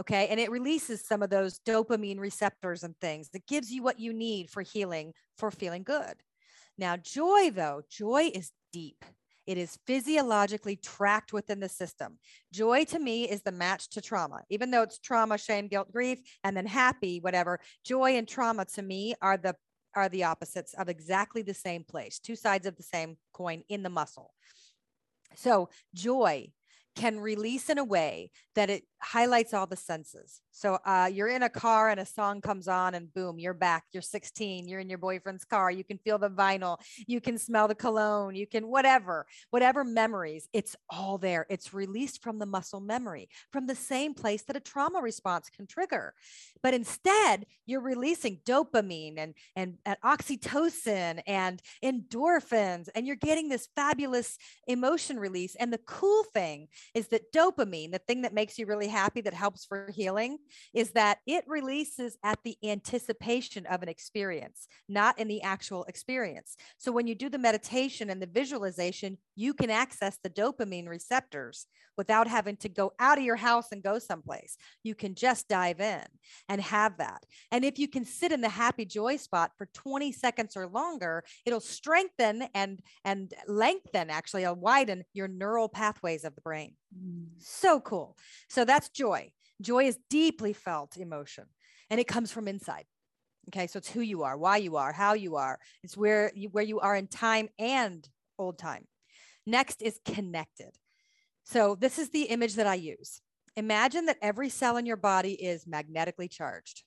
[0.00, 0.28] Okay.
[0.28, 4.12] And it releases some of those dopamine receptors and things that gives you what you
[4.12, 6.14] need for healing, for feeling good.
[6.78, 9.04] Now, joy, though, joy is deep.
[9.46, 12.18] It is physiologically tracked within the system.
[12.52, 16.18] Joy to me is the match to trauma, even though it's trauma, shame, guilt, grief,
[16.42, 17.60] and then happy, whatever.
[17.84, 19.54] Joy and trauma to me are the
[19.94, 23.82] are the opposites of exactly the same place, two sides of the same coin in
[23.82, 24.34] the muscle.
[25.36, 26.52] So joy
[26.96, 30.40] can release in a way that it highlights all the senses.
[30.52, 33.84] So uh, you're in a car and a song comes on, and boom, you're back.
[33.92, 34.68] You're 16.
[34.68, 35.70] You're in your boyfriend's car.
[35.70, 36.78] You can feel the vinyl.
[37.06, 38.34] You can smell the cologne.
[38.34, 40.48] You can whatever, whatever memories.
[40.52, 41.46] It's all there.
[41.50, 45.66] It's released from the muscle memory, from the same place that a trauma response can
[45.66, 46.14] trigger.
[46.62, 53.68] But instead, you're releasing dopamine and and, and oxytocin and endorphins, and you're getting this
[53.76, 55.54] fabulous emotion release.
[55.56, 59.34] And the cool thing is that dopamine, the thing that makes you really happy, that
[59.34, 60.38] helps for healing
[60.74, 66.56] is that it releases at the anticipation of an experience, not in the actual experience.
[66.78, 71.66] So when you do the meditation and the visualization, you can access the dopamine receptors
[71.96, 74.56] without having to go out of your house and go someplace.
[74.82, 76.04] You can just dive in
[76.48, 77.24] and have that.
[77.50, 81.24] And if you can sit in the happy joy spot for 20 seconds or longer,
[81.44, 86.74] it'll strengthen and and lengthen actually, it'll widen your neural pathways of the brain.
[87.38, 88.16] So cool.
[88.48, 89.30] So that's joy.
[89.60, 91.44] Joy is deeply felt emotion
[91.90, 92.84] and it comes from inside.
[93.48, 95.58] Okay, so it's who you are, why you are, how you are.
[95.82, 98.06] It's where you, where you are in time and
[98.38, 98.86] old time.
[99.46, 100.76] Next is connected.
[101.44, 103.20] So this is the image that I use.
[103.56, 106.82] Imagine that every cell in your body is magnetically charged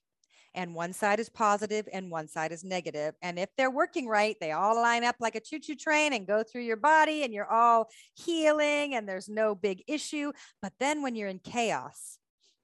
[0.54, 3.14] and one side is positive and one side is negative.
[3.22, 6.26] And if they're working right, they all line up like a choo choo train and
[6.26, 10.32] go through your body and you're all healing and there's no big issue.
[10.60, 12.18] But then when you're in chaos,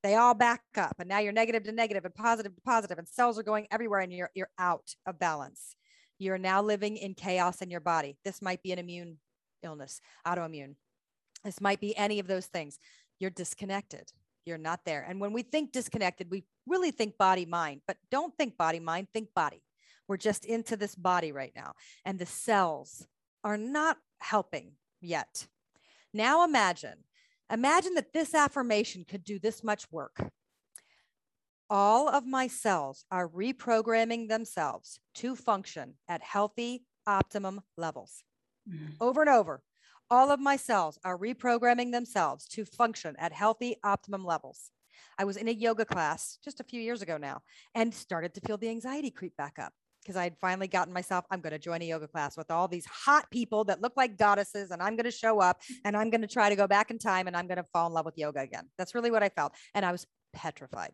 [0.07, 3.09] they all back up and now you're negative to negative and positive to positive and
[3.09, 5.75] cells are going everywhere and you're you're out of balance
[6.21, 9.19] you're now living in chaos in your body this might be an immune
[9.65, 10.77] illness autoimmune
[11.45, 12.79] this might be any of those things
[13.19, 14.13] you're disconnected
[14.47, 18.37] you're not there and when we think disconnected we really think body mind but don't
[18.37, 19.63] think body mind think body
[20.09, 21.73] we're just into this body right now
[22.05, 23.07] and the cells
[23.45, 25.47] are not helping yet
[26.15, 27.05] now imagine
[27.53, 30.31] Imagine that this affirmation could do this much work.
[31.71, 38.25] All of my cells are reprogramming themselves to function at healthy, optimum levels.
[38.69, 38.95] Mm-hmm.
[39.01, 39.63] Over and over,
[40.11, 44.71] all of my cells are reprogramming themselves to function at healthy, optimum levels.
[45.19, 47.41] I was in a yoga class just a few years ago now
[47.75, 49.73] and started to feel the anxiety creep back up
[50.07, 52.69] because I had finally gotten myself, I'm going to join a yoga class with all
[52.69, 56.11] these hot people that look like goddesses, and I'm going to show up and I'm
[56.11, 58.05] going to try to go back in time and I'm going to fall in love
[58.05, 58.69] with yoga again.
[58.79, 59.53] That's really what I felt.
[59.75, 60.93] And I was petrified.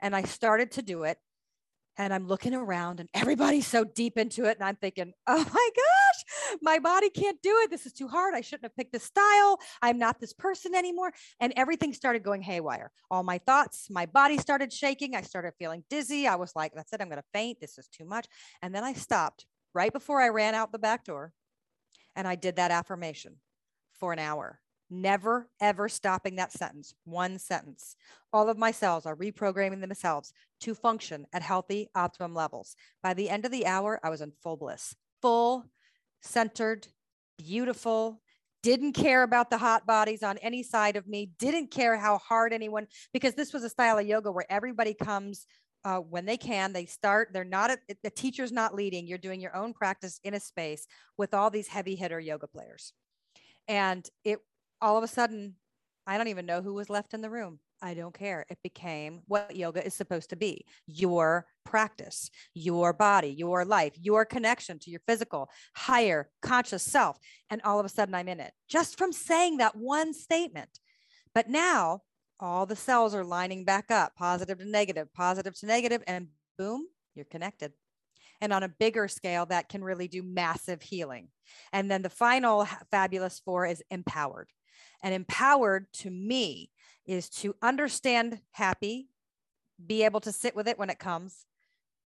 [0.00, 1.16] And I started to do it
[1.96, 4.58] and I'm looking around and everybody's so deep into it.
[4.58, 7.70] And I'm thinking, oh my gosh, my body can't do it.
[7.70, 8.34] This is too hard.
[8.34, 9.58] I shouldn't have picked this style.
[9.82, 11.12] I'm not this person anymore.
[11.40, 12.90] And everything started going haywire.
[13.10, 15.14] All my thoughts, my body started shaking.
[15.14, 16.26] I started feeling dizzy.
[16.26, 17.00] I was like, that's it.
[17.00, 17.60] I'm going to faint.
[17.60, 18.26] This is too much.
[18.62, 21.32] And then I stopped right before I ran out the back door
[22.16, 23.36] and I did that affirmation
[23.98, 24.60] for an hour
[25.00, 27.96] never ever stopping that sentence one sentence.
[28.32, 32.76] All of my cells are reprogramming themselves to function at healthy optimum levels.
[33.02, 34.94] By the end of the hour i was in full bliss.
[35.22, 35.64] Full
[36.22, 36.88] centered
[37.38, 38.20] beautiful.
[38.62, 41.30] Didn't care about the hot bodies on any side of me.
[41.38, 45.46] Didn't care how hard anyone because this was a style of yoga where everybody comes
[45.84, 46.72] uh, when they can.
[46.72, 49.06] They start they're not a, the teacher's not leading.
[49.06, 50.86] You're doing your own practice in a space
[51.18, 52.92] with all these heavy hitter yoga players.
[53.68, 54.40] And it
[54.80, 55.54] all of a sudden,
[56.06, 57.58] I don't even know who was left in the room.
[57.82, 58.46] I don't care.
[58.48, 64.24] It became what yoga is supposed to be your practice, your body, your life, your
[64.24, 67.18] connection to your physical, higher conscious self.
[67.50, 70.78] And all of a sudden, I'm in it just from saying that one statement.
[71.34, 72.02] But now
[72.40, 76.86] all the cells are lining back up positive to negative, positive to negative, and boom,
[77.14, 77.72] you're connected.
[78.40, 81.28] And on a bigger scale, that can really do massive healing.
[81.72, 84.48] And then the final fabulous four is empowered.
[85.04, 86.70] And empowered to me
[87.06, 89.10] is to understand happy,
[89.86, 91.44] be able to sit with it when it comes,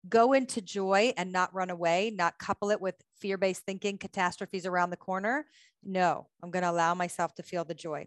[0.08, 4.64] go into joy and not run away, not couple it with fear based thinking, catastrophes
[4.64, 5.44] around the corner.
[5.84, 8.06] No, I'm going to allow myself to feel the joy.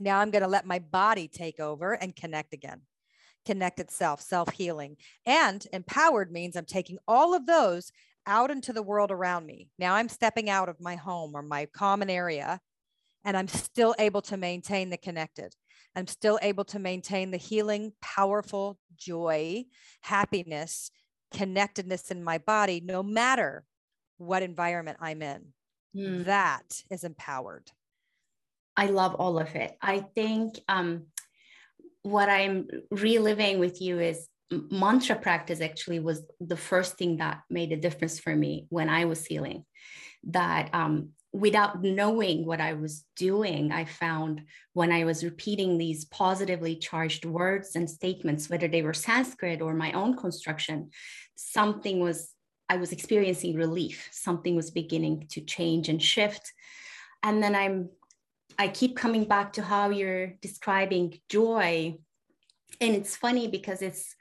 [0.00, 2.80] Now I'm going to let my body take over and connect again,
[3.44, 4.96] connect itself, self healing.
[5.26, 7.92] And empowered means I'm taking all of those
[8.26, 9.68] out into the world around me.
[9.78, 12.60] Now I'm stepping out of my home or my common area,
[13.24, 15.54] and I'm still able to maintain the connected.
[15.96, 19.64] I'm still able to maintain the healing, powerful joy,
[20.02, 20.90] happiness,
[21.32, 23.64] connectedness in my body, no matter
[24.18, 25.46] what environment I'm in.
[25.96, 26.24] Mm.
[26.24, 27.70] That is empowered.
[28.76, 29.76] I love all of it.
[29.82, 31.06] I think um,
[32.02, 37.72] what I'm reliving with you is mantra practice actually was the first thing that made
[37.72, 39.64] a difference for me when I was healing.
[40.24, 46.06] That um, without knowing what I was doing, I found when I was repeating these
[46.06, 50.90] positively charged words and statements, whether they were Sanskrit or my own construction,
[51.36, 52.32] something was,
[52.68, 54.08] I was experiencing relief.
[54.10, 56.52] Something was beginning to change and shift.
[57.22, 57.90] And then I'm,
[58.58, 61.98] I keep coming back to how you're describing joy.
[62.80, 64.14] And it's funny because it's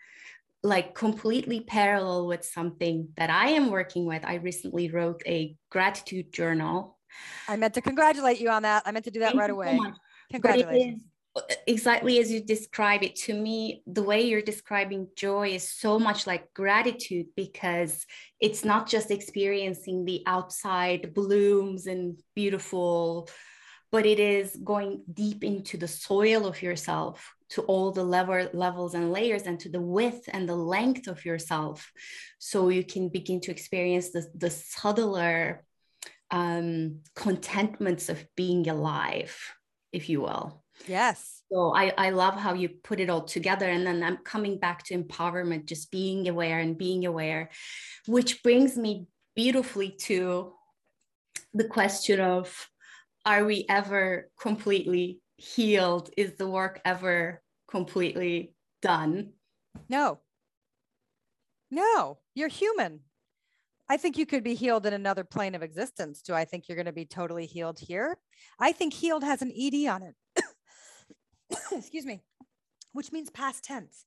[0.64, 4.26] like completely parallel with something that I am working with.
[4.26, 6.97] I recently wrote a gratitude journal.
[7.47, 8.84] I meant to congratulate you on that.
[8.86, 9.78] I meant to do that Thank right away.
[9.78, 9.93] So
[10.32, 11.03] Congratulations.
[11.36, 15.99] Uh, exactly as you describe it to me, the way you're describing joy is so
[15.99, 18.05] much like gratitude because
[18.39, 23.30] it's not just experiencing the outside blooms and beautiful,
[23.91, 28.93] but it is going deep into the soil of yourself to all the level, levels
[28.93, 31.91] and layers and to the width and the length of yourself
[32.39, 35.64] so you can begin to experience the, the subtler
[36.32, 39.38] um, contentments of being alive
[39.92, 43.88] if you will yes so I, I love how you put it all together and
[43.88, 47.50] then i'm coming back to empowerment just being aware and being aware
[48.06, 50.54] which brings me beautifully to
[51.54, 52.70] the question of
[53.26, 56.10] are we ever completely healed?
[56.16, 59.34] Is the work ever completely done?
[59.90, 60.20] No.
[61.70, 63.02] No, you're human.
[63.90, 66.22] I think you could be healed in another plane of existence.
[66.22, 68.18] Do I think you're going to be totally healed here?
[68.60, 70.16] I think healed has an ED on it.
[71.72, 72.22] Excuse me,
[72.92, 74.06] which means past tense.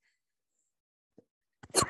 [1.77, 1.81] I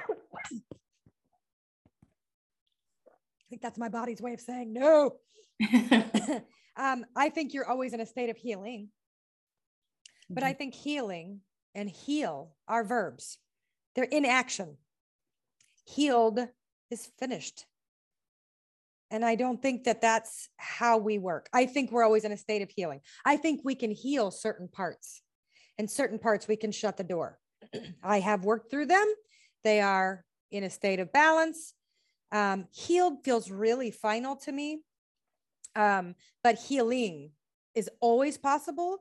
[3.51, 5.17] think that's my body's way of saying no.
[6.77, 8.91] um, I think you're always in a state of healing.
[10.29, 10.59] But I mm-hmm.
[10.59, 11.41] think healing
[11.75, 13.39] and heal are verbs,
[13.97, 14.77] they're in action.
[15.85, 16.39] Healed
[16.91, 17.67] is finished.
[19.11, 21.49] And I don't think that that's how we work.
[21.53, 23.01] I think we're always in a state of healing.
[23.25, 25.23] I think we can heal certain parts,
[25.79, 27.39] and certain parts we can shut the door.
[28.03, 29.07] I have worked through them.
[29.65, 31.75] They are in a state of balance.
[32.33, 34.83] Um, healed feels really final to me,
[35.75, 37.33] um, but healing
[37.75, 38.99] is always possible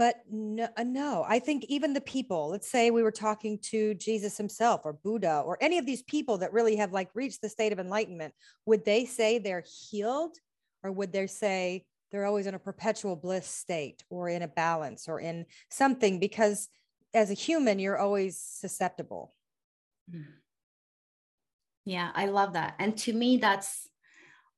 [0.00, 3.92] but no, uh, no, I think even the people, let's say we were talking to
[3.92, 7.50] Jesus himself or Buddha or any of these people that really have like reached the
[7.50, 8.32] state of enlightenment,
[8.64, 10.38] would they say they're healed
[10.82, 15.06] or would they say they're always in a perpetual bliss state or in a balance
[15.06, 16.18] or in something?
[16.18, 16.70] Because
[17.12, 19.34] as a human, you're always susceptible.
[20.10, 20.24] Mm.
[21.84, 22.74] Yeah, I love that.
[22.78, 23.86] And to me, that's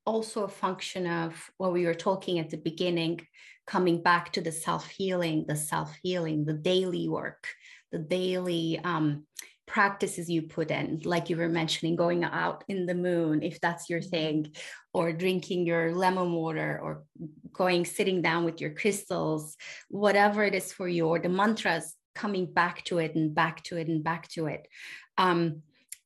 [0.05, 3.21] also a function of what we were talking at the beginning
[3.67, 7.49] coming back to the self healing, the self healing, the daily work,
[7.93, 9.25] the daily um,
[9.67, 13.89] practices you put in, like you were mentioning, going out in the moon, if that's
[13.89, 14.11] your mm-hmm.
[14.11, 14.55] thing,
[14.93, 17.05] or drinking your lemon water, or
[17.53, 19.57] going sitting down with your crystals,
[19.89, 23.79] whatever it is for you, or the mantras, coming back to it and back to
[23.79, 24.67] it and back to it.
[25.17, 25.63] Um,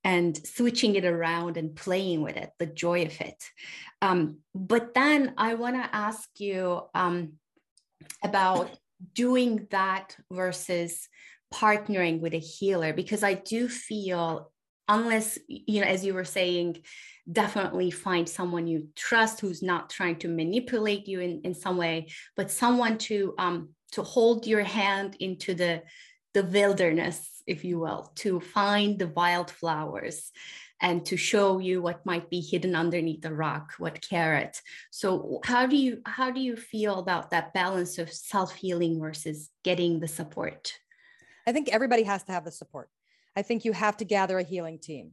[0.07, 3.43] and switching it around and playing with it, the joy of it.
[4.01, 7.33] Um, but then I want to ask you um,
[8.23, 8.71] about
[9.15, 11.09] doing that versus
[11.53, 14.53] partnering with a healer because I do feel
[14.89, 16.77] unless you know as you were saying
[17.31, 22.07] definitely find someone you trust who's not trying to manipulate you in, in some way
[22.37, 25.83] but someone to um to hold your hand into the
[26.37, 30.33] the wilderness if you will to find the wildflowers
[30.83, 34.61] and to show you what might be hidden underneath the rock what carrot.
[34.91, 39.99] So how do you how do you feel about that balance of self-healing versus getting
[39.99, 40.75] the support?
[41.47, 42.91] I think everybody has to have the support.
[43.35, 45.13] I think you have to gather a healing team.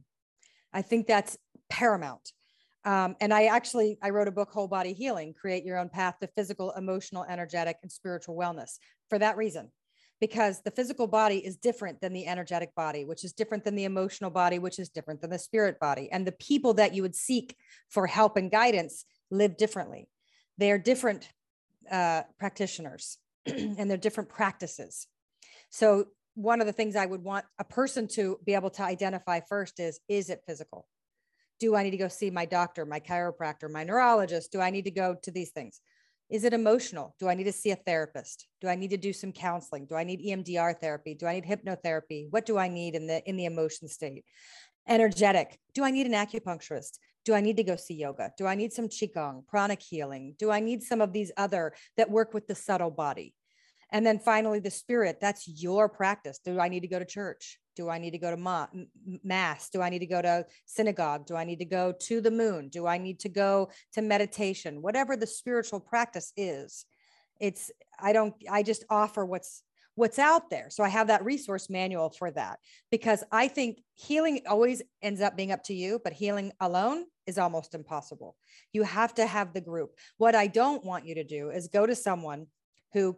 [0.74, 1.38] I think that's
[1.70, 2.32] paramount.
[2.84, 6.16] Um, and i actually i wrote a book whole body healing create your own path
[6.20, 8.72] to physical emotional energetic and spiritual wellness
[9.08, 9.70] for that reason
[10.24, 13.84] because the physical body is different than the energetic body, which is different than the
[13.84, 16.08] emotional body, which is different than the spirit body.
[16.10, 17.54] And the people that you would seek
[17.90, 20.08] for help and guidance live differently.
[20.56, 21.28] They are different
[21.90, 25.06] uh, practitioners and they're different practices.
[25.68, 26.06] So,
[26.36, 29.78] one of the things I would want a person to be able to identify first
[29.78, 30.88] is is it physical?
[31.60, 34.52] Do I need to go see my doctor, my chiropractor, my neurologist?
[34.52, 35.82] Do I need to go to these things?
[36.30, 37.14] Is it emotional?
[37.18, 38.46] Do I need to see a therapist?
[38.60, 39.86] Do I need to do some counseling?
[39.86, 41.14] Do I need EMDR therapy?
[41.14, 42.28] Do I need hypnotherapy?
[42.30, 44.24] What do I need in the in the emotion state?
[44.88, 45.58] Energetic.
[45.74, 46.98] Do I need an acupuncturist?
[47.24, 48.32] Do I need to go see yoga?
[48.36, 50.34] Do I need some qigong, pranic healing?
[50.38, 53.34] Do I need some of these other that work with the subtle body?
[53.90, 56.38] And then finally, the spirit, that's your practice.
[56.44, 57.58] Do I need to go to church?
[57.74, 58.66] Do I need to go to ma-
[59.22, 59.70] mass?
[59.70, 61.26] Do I need to go to synagogue?
[61.26, 62.68] Do I need to go to the moon?
[62.68, 64.82] Do I need to go to meditation?
[64.82, 66.86] Whatever the spiritual practice is,
[67.40, 69.62] it's, I don't, I just offer what's,
[69.96, 70.70] what's out there.
[70.70, 72.58] So I have that resource manual for that
[72.90, 77.38] because I think healing always ends up being up to you, but healing alone is
[77.38, 78.36] almost impossible.
[78.72, 79.90] You have to have the group.
[80.18, 82.46] What I don't want you to do is go to someone
[82.92, 83.16] who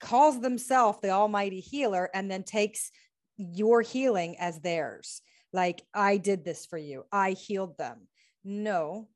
[0.00, 2.90] calls themselves the almighty healer and then takes
[3.38, 5.22] your healing as theirs.
[5.52, 7.04] Like i did this for you.
[7.10, 8.08] I healed them.
[8.44, 9.08] No.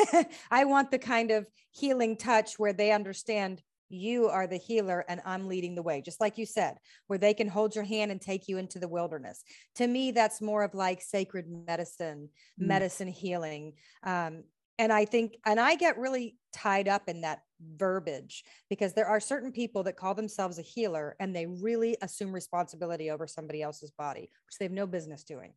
[0.50, 3.62] I want the kind of healing touch where they understand
[3.92, 6.00] you are the healer and i'm leading the way.
[6.00, 6.76] Just like you said
[7.08, 9.42] where they can hold your hand and take you into the wilderness.
[9.76, 12.28] To me that's more of like sacred medicine
[12.60, 12.66] mm.
[12.66, 13.72] medicine healing.
[14.04, 14.44] Um,
[14.78, 17.40] and i think and i get really tied up in that
[17.76, 22.32] verbiage because there are certain people that call themselves a healer and they really assume
[22.32, 25.52] responsibility over somebody else's body, which they have no business doing.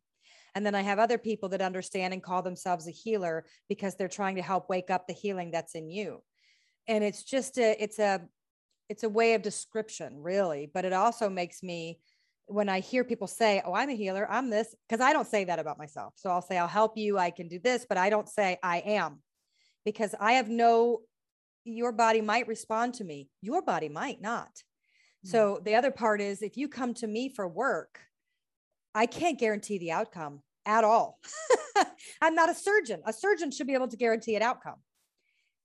[0.54, 4.08] And then I have other people that understand and call themselves a healer because they're
[4.08, 6.22] trying to help wake up the healing that's in you.
[6.86, 8.22] And it's just a, it's a,
[8.88, 10.70] it's a way of description, really.
[10.72, 11.98] But it also makes me,
[12.46, 15.44] when I hear people say, Oh, I'm a healer, I'm this, because I don't say
[15.44, 16.12] that about myself.
[16.16, 18.78] So I'll say, I'll help you, I can do this, but I don't say I
[18.78, 19.20] am
[19.84, 21.00] because I have no
[21.64, 24.50] your body might respond to me, your body might not.
[24.50, 25.28] Mm-hmm.
[25.28, 28.00] So the other part is if you come to me for work,
[28.94, 31.18] I can't guarantee the outcome at all.
[32.22, 33.02] I'm not a surgeon.
[33.06, 34.76] A surgeon should be able to guarantee an outcome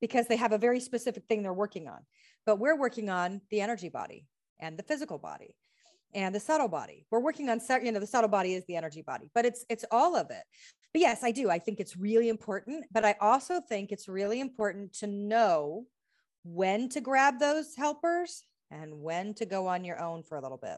[0.01, 1.99] because they have a very specific thing they're working on.
[2.45, 4.25] But we're working on the energy body
[4.59, 5.55] and the physical body
[6.13, 7.05] and the subtle body.
[7.11, 9.85] We're working on, you know, the subtle body is the energy body, but it's it's
[9.91, 10.43] all of it.
[10.93, 11.49] But yes, I do.
[11.49, 15.85] I think it's really important, but I also think it's really important to know
[16.43, 20.57] when to grab those helpers and when to go on your own for a little
[20.57, 20.77] bit.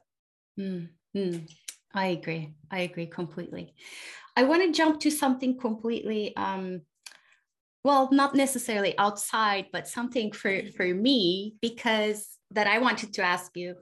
[0.59, 1.45] Mm-hmm.
[1.93, 2.53] I agree.
[2.69, 3.73] I agree completely.
[4.35, 6.81] I want to jump to something completely um
[7.83, 13.55] well, not necessarily outside, but something for for me because that I wanted to ask
[13.55, 13.75] you.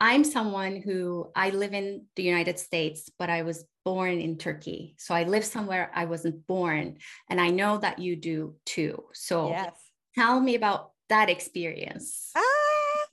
[0.00, 4.96] I'm someone who I live in the United States, but I was born in Turkey.
[4.98, 6.98] So I live somewhere I wasn't born.
[7.30, 9.04] And I know that you do too.
[9.12, 9.76] So yes.
[10.14, 12.30] tell me about that experience.
[12.36, 12.40] Ah,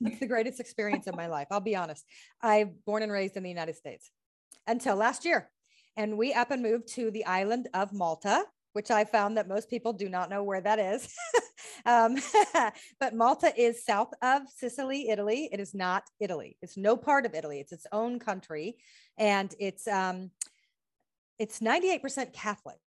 [0.00, 1.48] it's the greatest experience of my life.
[1.50, 2.04] I'll be honest.
[2.42, 4.10] I'm born and raised in the United States
[4.66, 5.50] until last year.
[5.96, 9.68] And we up and moved to the island of Malta, which I found that most
[9.68, 11.14] people do not know where that is.
[11.86, 12.16] um,
[13.00, 15.48] but Malta is south of Sicily, Italy.
[15.52, 16.56] It is not Italy.
[16.62, 17.60] It's no part of Italy.
[17.60, 18.76] It's its own country,
[19.18, 20.30] and it's um,
[21.38, 22.78] it's 98% Catholic.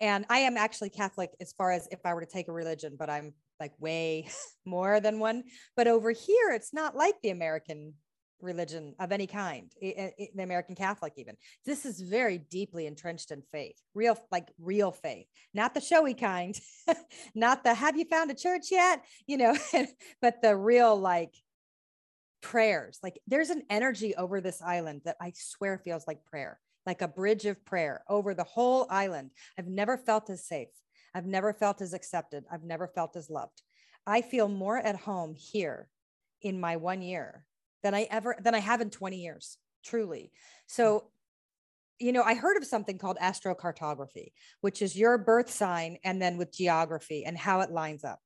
[0.00, 2.96] And I am actually Catholic as far as if I were to take a religion,
[2.98, 4.28] but I'm like way
[4.64, 5.44] more than one.
[5.76, 7.94] But over here, it's not like the American
[8.40, 11.36] religion of any kind, the American Catholic, even.
[11.64, 16.58] This is very deeply entrenched in faith, real, like real faith, not the showy kind,
[17.34, 19.56] not the have you found a church yet, you know,
[20.22, 21.34] but the real, like,
[22.42, 22.98] prayers.
[23.02, 27.08] Like, there's an energy over this island that I swear feels like prayer like a
[27.08, 29.32] bridge of prayer over the whole island.
[29.58, 30.68] I've never felt as safe.
[31.14, 32.44] I've never felt as accepted.
[32.50, 33.60] I've never felt as loved.
[34.06, 35.88] I feel more at home here
[36.42, 37.44] in my one year
[37.86, 40.32] than I ever than I have in 20 years, truly.
[40.66, 42.06] So, hmm.
[42.06, 46.36] you know, I heard of something called astrocartography, which is your birth sign and then
[46.36, 48.18] with geography and how it lines up.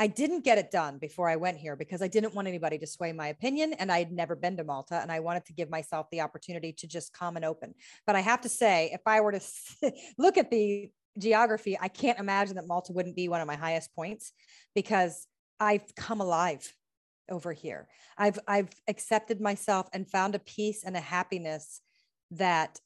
[0.00, 2.86] I didn't get it done before I went here because I didn't want anybody to
[2.86, 3.74] sway my opinion.
[3.74, 6.72] And I had never been to Malta and I wanted to give myself the opportunity
[6.72, 7.74] to just come and open.
[8.06, 9.40] But I have to say, if I were to
[10.18, 13.94] look at the geography, I can't imagine that Malta wouldn't be one of my highest
[13.94, 14.32] points
[14.74, 15.28] because
[15.60, 16.74] I've come alive
[17.30, 17.88] over here.
[18.16, 21.80] I've I've accepted myself and found a peace and a happiness
[22.32, 22.80] that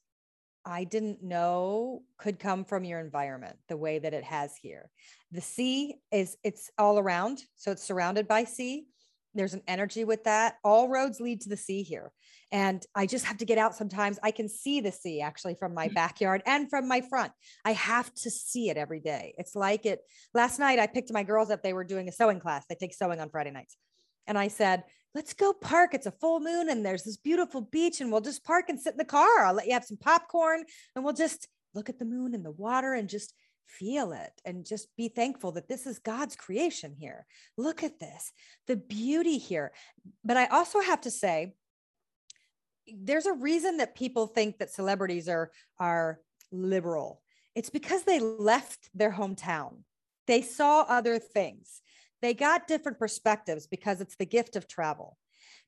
[0.65, 4.89] I didn't know could come from your environment the way that it has here.
[5.31, 8.85] The sea is it's all around, so it's surrounded by sea.
[9.33, 10.57] there's an energy with that.
[10.61, 12.11] All roads lead to the sea here.
[12.51, 14.19] And I just have to get out sometimes.
[14.21, 15.93] I can see the sea actually from my mm.
[15.93, 17.31] backyard and from my front.
[17.63, 19.33] I have to see it every day.
[19.37, 20.01] It's like it.
[20.33, 21.63] Last night, I picked my girls up.
[21.63, 22.65] They were doing a sewing class.
[22.67, 23.77] They take sewing on Friday nights.
[24.27, 25.93] And I said, let's go park.
[25.93, 28.93] It's a full moon and there's this beautiful beach, and we'll just park and sit
[28.93, 29.45] in the car.
[29.45, 30.63] I'll let you have some popcorn
[30.95, 33.33] and we'll just look at the moon and the water and just
[33.65, 37.25] feel it and just be thankful that this is God's creation here.
[37.57, 38.33] Look at this,
[38.67, 39.71] the beauty here.
[40.25, 41.53] But I also have to say,
[42.93, 46.19] there's a reason that people think that celebrities are are
[46.51, 47.21] liberal.
[47.55, 49.83] It's because they left their hometown.
[50.27, 51.81] They saw other things.
[52.21, 55.17] They got different perspectives because it's the gift of travel.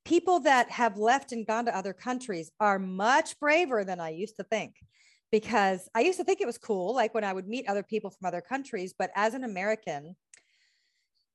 [0.06, 4.36] People that have left and gone to other countries are much braver than I used
[4.38, 4.76] to think
[5.32, 8.12] because I used to think it was cool, like when I would meet other people
[8.12, 8.93] from other countries.
[8.97, 10.16] But as an American,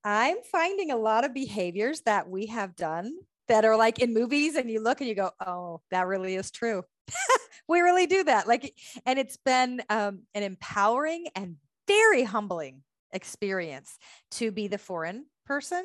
[0.05, 3.13] I'm finding a lot of behaviors that we have done
[3.49, 6.51] that are like in movies, and you look and you go, oh, that really is
[6.51, 6.85] true.
[7.69, 8.47] we really do that.
[8.47, 8.73] Like,
[9.05, 11.57] and it's been um, an empowering and
[11.89, 12.83] very humbling
[13.13, 13.99] experience
[14.33, 15.85] to be the foreign person.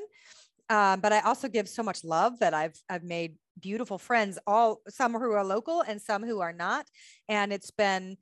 [0.69, 4.81] Um, but I also give so much love that I've I've made beautiful friends, all
[4.89, 6.87] some who are local and some who are not.
[7.29, 8.17] And it's been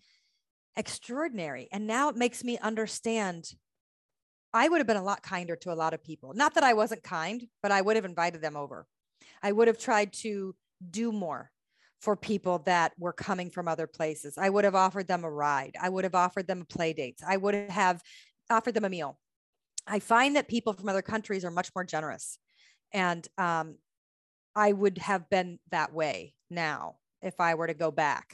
[0.75, 1.67] extraordinary.
[1.71, 3.45] And now it makes me understand
[4.53, 6.33] I would have been a lot kinder to a lot of people.
[6.33, 8.85] Not that I wasn't kind, but I would have invited them over.
[9.41, 10.55] I would have tried to
[10.89, 11.51] do more
[12.01, 14.37] for people that were coming from other places.
[14.37, 15.75] I would have offered them a ride.
[15.79, 17.23] I would have offered them play dates.
[17.25, 18.01] I would have
[18.51, 19.17] offered them a meal.
[19.87, 22.37] I find that people from other countries are much more generous.
[22.93, 23.75] And um,
[24.55, 28.31] I would have been that way now if I were to go back.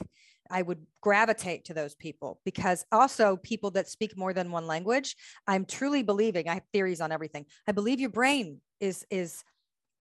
[0.50, 5.14] I would gravitate to those people because also people that speak more than one language,
[5.46, 7.44] I'm truly believing I have theories on everything.
[7.66, 9.44] I believe your brain is is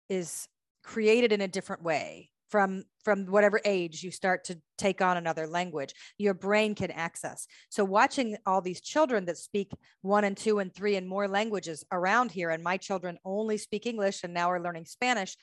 [0.10, 0.47] is
[0.84, 5.47] created in a different way from from whatever age you start to take on another
[5.47, 10.60] language your brain can access so watching all these children that speak one and two
[10.60, 14.51] and three and more languages around here and my children only speak english and now
[14.51, 15.36] are learning spanish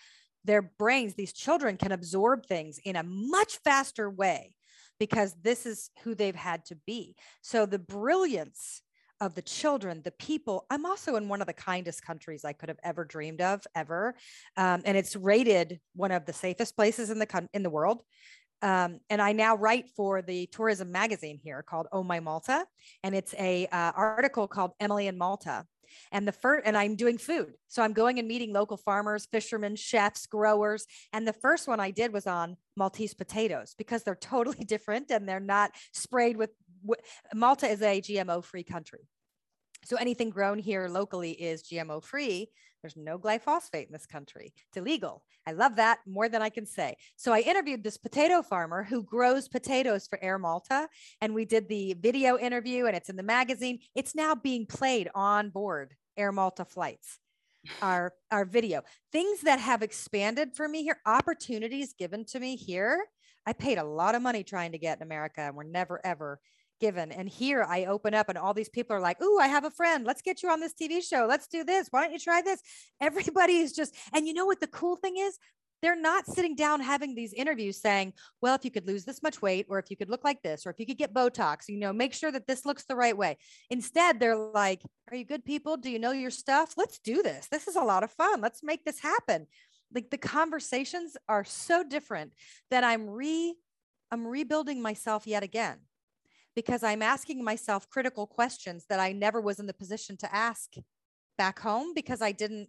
[0.44, 4.54] their brains, these children can absorb things in a much faster way
[4.98, 7.16] because this is who they've had to be.
[7.42, 8.82] So the brilliance
[9.20, 10.66] of the children, the people.
[10.70, 14.14] I'm also in one of the kindest countries I could have ever dreamed of, ever,
[14.56, 18.02] um, and it's rated one of the safest places in the in the world.
[18.62, 22.66] Um, and I now write for the tourism magazine here called Oh My Malta,
[23.02, 25.64] and it's a uh, article called Emily in Malta,
[26.12, 27.54] and the first, and I'm doing food.
[27.68, 30.86] So I'm going and meeting local farmers, fishermen, chefs, growers.
[31.12, 35.28] And the first one I did was on Maltese potatoes because they're totally different and
[35.28, 36.50] they're not sprayed with,
[37.34, 39.08] Malta is a GMO free country.
[39.84, 42.50] So anything grown here locally is GMO free.
[42.82, 44.52] There's no glyphosate in this country.
[44.68, 45.22] It's illegal.
[45.46, 46.96] I love that more than I can say.
[47.16, 50.88] So I interviewed this potato farmer who grows potatoes for Air Malta.
[51.20, 53.80] And we did the video interview and it's in the magazine.
[53.94, 57.18] It's now being played on board Air Malta flights.
[57.82, 63.04] Our, our video things that have expanded for me here, opportunities given to me here.
[63.44, 66.40] I paid a lot of money trying to get in America and we're never ever
[66.80, 67.12] given.
[67.12, 69.70] And here I open up and all these people are like, Ooh, I have a
[69.70, 70.04] friend.
[70.04, 71.26] Let's get you on this TV show.
[71.28, 71.88] Let's do this.
[71.90, 72.60] Why don't you try this?
[73.00, 75.38] Everybody is just, and you know what the cool thing is?
[75.82, 78.12] They're not sitting down having these interviews saying,
[78.42, 80.66] well, if you could lose this much weight, or if you could look like this,
[80.66, 83.16] or if you could get Botox, you know, make sure that this looks the right
[83.16, 83.38] way.
[83.70, 85.78] Instead, they're like, are you good people?
[85.78, 86.74] Do you know your stuff?
[86.76, 87.48] Let's do this.
[87.50, 88.42] This is a lot of fun.
[88.42, 89.46] Let's make this happen.
[89.94, 92.32] Like the conversations are so different
[92.70, 93.54] that I'm re
[94.12, 95.78] I'm rebuilding myself yet again
[96.60, 100.74] because I'm asking myself critical questions that I never was in the position to ask
[101.38, 102.68] back home because I didn't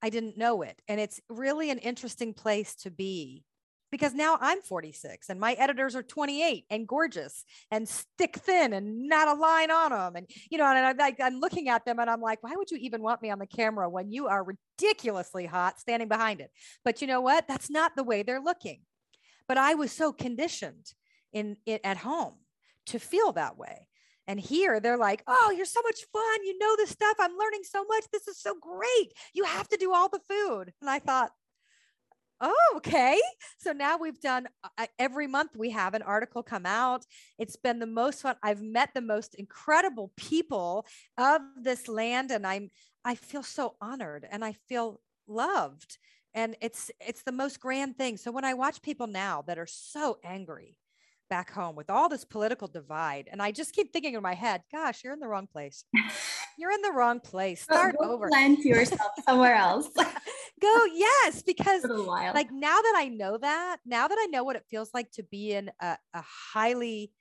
[0.00, 0.80] I didn't know it.
[0.86, 3.44] And it's really an interesting place to be
[3.90, 9.08] because now I'm 46 and my editors are 28 and gorgeous and stick thin and
[9.08, 10.14] not a line on them.
[10.14, 12.70] And, you know, and I'm like, I'm looking at them and I'm like, why would
[12.70, 16.52] you even want me on the camera when you are ridiculously hot standing behind it?
[16.84, 17.48] But you know what?
[17.48, 18.82] That's not the way they're looking.
[19.48, 20.92] But I was so conditioned
[21.32, 22.34] in it at home
[22.86, 23.86] to feel that way.
[24.28, 26.44] And here they're like, oh, you're so much fun.
[26.44, 27.16] You know this stuff.
[27.20, 28.04] I'm learning so much.
[28.12, 29.12] This is so great.
[29.34, 30.72] You have to do all the food.
[30.80, 31.30] And I thought,
[32.40, 33.20] oh, okay.
[33.58, 37.04] So now we've done uh, every month we have an article come out.
[37.38, 38.36] It's been the most fun.
[38.42, 42.30] I've met the most incredible people of this land.
[42.32, 42.70] And I'm,
[43.04, 45.98] I feel so honored and I feel loved.
[46.34, 48.16] And it's, it's the most grand thing.
[48.16, 50.76] So when I watch people now that are so angry,
[51.28, 53.28] back home with all this political divide.
[53.30, 55.84] And I just keep thinking in my head, gosh, you're in the wrong place.
[56.58, 57.62] You're in the wrong place.
[57.62, 58.28] Start go over.
[58.28, 59.88] Plant yourself somewhere else.
[60.60, 64.64] go yes because like now that i know that now that i know what it
[64.70, 67.12] feels like to be in a, a highly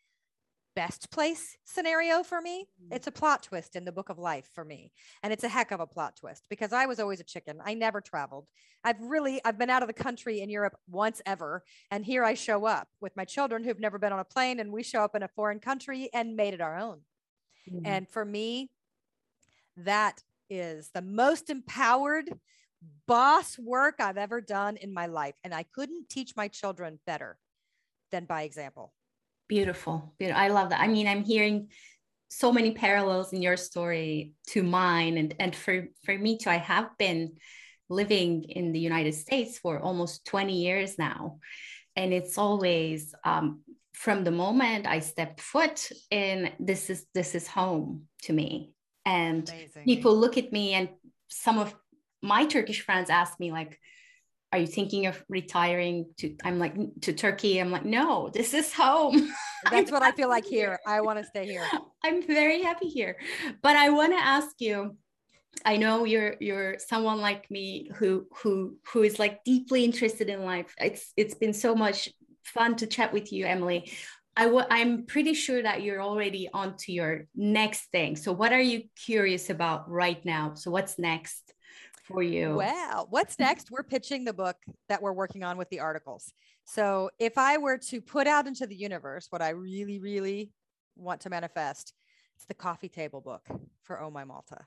[0.76, 2.68] best place scenario for me.
[2.84, 2.96] Mm.
[2.96, 4.92] It's a plot twist in the book of life for me.
[5.24, 7.60] And it's a heck of a plot twist because I was always a chicken.
[7.66, 8.48] I never traveled.
[8.84, 12.34] I've really I've been out of the country in Europe once ever and here I
[12.34, 15.16] show up with my children who've never been on a plane and we show up
[15.16, 17.02] in a foreign country and made it our own.
[17.72, 17.82] Mm.
[17.86, 18.70] And for me
[19.78, 22.30] that is the most empowered
[23.08, 27.38] boss work I've ever done in my life and I couldn't teach my children better
[28.12, 28.94] than by example.
[29.48, 30.14] Beautiful.
[30.18, 30.42] Beautiful.
[30.42, 30.82] I love that.
[30.82, 31.70] I mean, I'm hearing
[32.30, 36.58] so many parallels in your story to mine and and for for me too i
[36.58, 37.32] have been
[37.88, 41.40] living in the united states for almost 20 years now
[41.96, 43.62] and it's always um,
[43.94, 48.74] from the moment i stepped foot in this is this is home to me
[49.06, 49.86] and Amazing.
[49.86, 50.90] people look at me and
[51.30, 51.74] some of
[52.22, 53.80] my turkish friends ask me like
[54.56, 57.60] are you thinking of retiring to i'm like to turkey?
[57.60, 59.32] I'm like no this is home.
[59.72, 60.80] That's what i feel like here.
[60.88, 61.64] i want to stay here.
[62.04, 63.18] I'm very happy here.
[63.62, 64.98] But i want to ask you
[65.66, 70.46] i know you're you're someone like me who who who is like deeply interested in
[70.46, 70.74] life.
[70.80, 72.10] It's it's been so much
[72.44, 73.92] fun to chat with you emily.
[74.38, 78.16] I w- I'm pretty sure that you're already on to your next thing.
[78.18, 80.56] So, what are you curious about right now?
[80.56, 81.55] So, what's next?
[82.06, 82.56] For you.
[82.56, 83.72] Well, what's next?
[83.72, 84.58] We're pitching the book
[84.90, 86.32] that we're working on with the articles.
[86.64, 90.52] So if I were to put out into the universe what I really, really
[90.96, 91.94] want to manifest,
[92.36, 93.48] it's the coffee table book
[93.82, 94.66] for Oh My Malta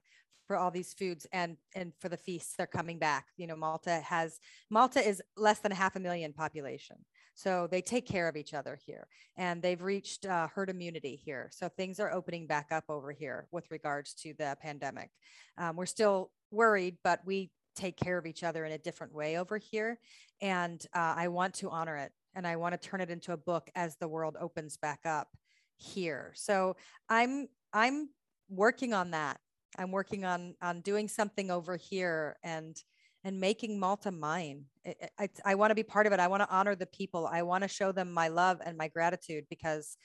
[0.49, 4.01] for all these foods and and for the feasts they're coming back you know malta
[4.01, 4.41] has
[4.71, 6.97] malta is less than a half a million population
[7.35, 11.49] so they take care of each other here and they've reached uh, herd immunity here
[11.53, 15.11] so things are opening back up over here with regards to the pandemic
[15.59, 19.39] um, we're still worried, but we take care of each other in a different way
[19.39, 19.99] over here.
[20.41, 23.37] And uh, I want to honor it and I want to turn it into a
[23.37, 25.29] book as the world opens back up
[25.77, 26.33] here.
[26.35, 26.77] So
[27.09, 28.09] I'm I'm
[28.49, 29.39] working on that.
[29.77, 32.77] I'm working on on doing something over here and
[33.25, 34.65] and making Malta mine.
[34.87, 36.21] I, I, I want to be part of it.
[36.21, 37.27] I want to honor the people.
[37.27, 39.97] I want to show them my love and my gratitude because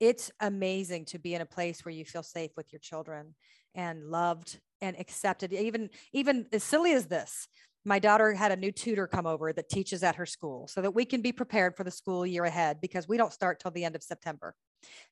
[0.00, 3.34] it's amazing to be in a place where you feel safe with your children
[3.74, 7.48] and loved and accepted even even as silly as this
[7.84, 10.94] my daughter had a new tutor come over that teaches at her school so that
[10.94, 13.84] we can be prepared for the school year ahead because we don't start till the
[13.84, 14.54] end of september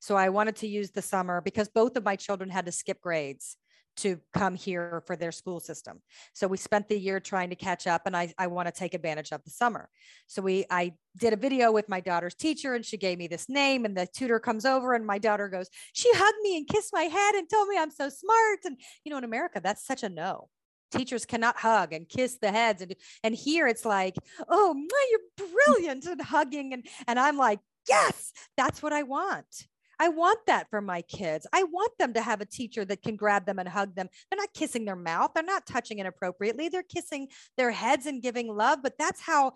[0.01, 3.01] so i wanted to use the summer because both of my children had to skip
[3.01, 3.57] grades
[3.97, 6.01] to come here for their school system.
[6.33, 8.95] So we spent the year trying to catch up and I, I want to take
[8.95, 9.89] advantage of the summer.
[10.27, 13.49] So we I did a video with my daughter's teacher and she gave me this
[13.49, 16.93] name and the tutor comes over and my daughter goes, she hugged me and kissed
[16.93, 18.61] my head and told me I'm so smart.
[18.65, 20.49] And you know, in America, that's such a no.
[20.91, 22.81] Teachers cannot hug and kiss the heads.
[22.83, 24.15] And, and here it's like,
[24.49, 26.73] oh, my, you're brilliant and hugging.
[26.73, 29.67] And, and I'm like, yes, that's what I want.
[29.99, 31.47] I want that for my kids.
[31.53, 34.09] I want them to have a teacher that can grab them and hug them.
[34.31, 38.49] They're not kissing their mouth, they're not touching inappropriately, they're kissing their heads and giving
[38.55, 38.81] love.
[38.83, 39.53] But that's how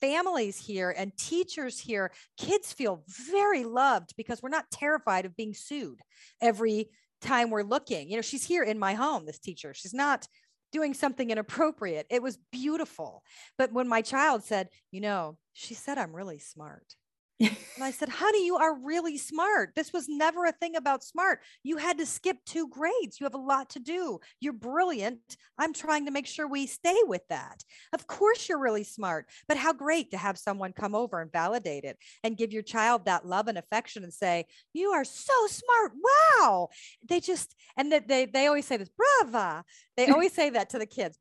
[0.00, 5.54] families here and teachers here, kids feel very loved because we're not terrified of being
[5.54, 6.00] sued
[6.40, 6.88] every
[7.20, 8.08] time we're looking.
[8.08, 9.74] You know, she's here in my home, this teacher.
[9.74, 10.26] She's not
[10.72, 12.06] doing something inappropriate.
[12.10, 13.22] It was beautiful.
[13.58, 16.94] But when my child said, you know, she said I'm really smart
[17.40, 19.70] and I said, honey, you are really smart.
[19.74, 21.40] This was never a thing about smart.
[21.62, 23.18] You had to skip two grades.
[23.18, 24.20] You have a lot to do.
[24.40, 25.36] You're brilliant.
[25.58, 27.64] I'm trying to make sure we stay with that.
[27.94, 31.84] Of course, you're really smart, but how great to have someone come over and validate
[31.84, 35.92] it and give your child that love and affection and say, you are so smart.
[36.38, 36.68] Wow.
[37.08, 39.64] They just, and that they, they always say this, brava.
[39.96, 41.18] They always say that to the kids,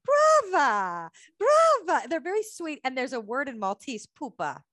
[0.52, 1.10] brava,
[1.40, 2.08] brava.
[2.10, 2.82] They're very sweet.
[2.84, 4.64] And there's a word in Maltese, pupa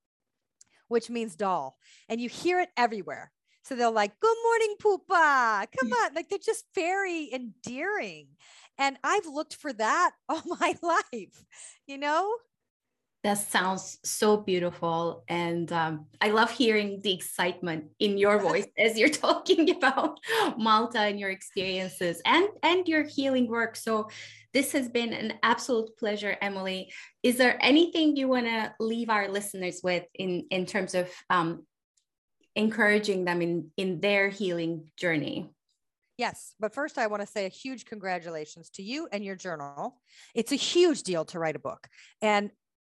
[0.87, 1.77] which means doll.
[2.09, 3.31] And you hear it everywhere.
[3.63, 5.67] So they're like, good morning, Pupa.
[5.77, 6.13] Come on.
[6.13, 8.27] Like they're just very endearing.
[8.77, 11.43] And I've looked for that all my life,
[11.85, 12.33] you know?
[13.23, 15.25] That sounds so beautiful.
[15.27, 20.19] And um, I love hearing the excitement in your voice as you're talking about
[20.57, 23.75] Malta and your experiences and, and your healing work.
[23.75, 24.09] So
[24.57, 26.91] this has been an absolute pleasure, Emily.
[27.21, 31.67] Is there anything you want to leave our listeners with in, in terms of um,
[32.55, 35.51] encouraging them in, in their healing journey?
[36.17, 40.01] Yes, but first I want to say a huge congratulations to you and your journal.
[40.33, 41.87] It's a huge deal to write a book.
[42.23, 42.49] And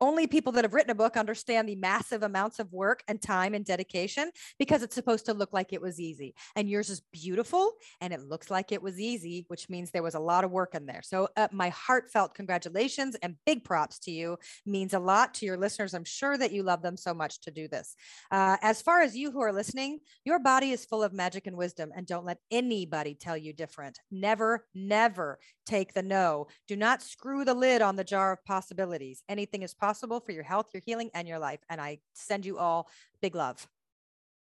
[0.01, 3.53] only people that have written a book understand the massive amounts of work and time
[3.53, 6.35] and dedication because it's supposed to look like it was easy.
[6.55, 10.15] And yours is beautiful and it looks like it was easy, which means there was
[10.15, 11.01] a lot of work in there.
[11.03, 15.57] So, uh, my heartfelt congratulations and big props to you means a lot to your
[15.57, 15.93] listeners.
[15.93, 17.95] I'm sure that you love them so much to do this.
[18.31, 21.57] Uh, as far as you who are listening, your body is full of magic and
[21.57, 23.99] wisdom, and don't let anybody tell you different.
[24.11, 25.39] Never, never
[25.69, 26.47] take the no.
[26.67, 29.23] Do not screw the lid on the jar of possibilities.
[29.29, 31.61] Anything is possible for your health, your healing, and your life.
[31.67, 32.87] And I send you all
[33.23, 33.67] big love.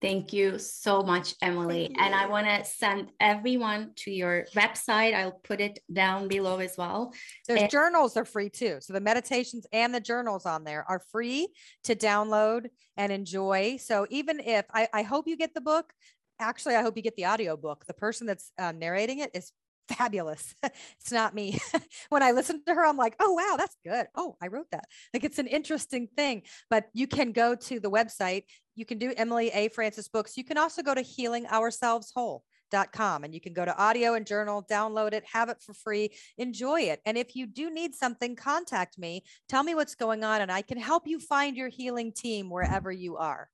[0.01, 1.93] Thank you so much, Emily.
[1.97, 5.13] And I want to send everyone to your website.
[5.13, 7.13] I'll put it down below as well.
[7.47, 8.77] There's and- journals are free too.
[8.81, 11.47] So the meditations and the journals on there are free
[11.85, 12.67] to download
[12.97, 13.77] and enjoy.
[13.77, 15.93] So even if I, I hope you get the book,
[16.39, 17.85] actually, I hope you get the audio book.
[17.85, 19.51] The person that's uh, narrating it is
[19.89, 20.55] fabulous.
[20.63, 21.59] it's not me.
[22.09, 24.07] when I listen to her, I'm like, oh, wow, that's good.
[24.15, 24.85] Oh, I wrote that.
[25.13, 26.43] Like it's an interesting thing.
[26.69, 28.43] But you can go to the website.
[28.75, 29.69] You can do Emily A.
[29.69, 30.37] Francis books.
[30.37, 35.13] You can also go to healingourselveswhole.com and you can go to audio and journal, download
[35.13, 37.01] it, have it for free, enjoy it.
[37.05, 39.23] And if you do need something, contact me.
[39.49, 42.91] Tell me what's going on, and I can help you find your healing team wherever
[42.91, 43.49] you are.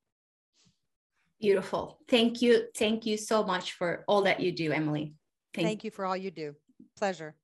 [1.39, 1.99] Beautiful.
[2.09, 2.65] Thank you.
[2.75, 5.13] Thank you so much for all that you do, Emily.
[5.55, 6.55] Thank, Thank you for all you do.
[6.97, 7.35] Pleasure.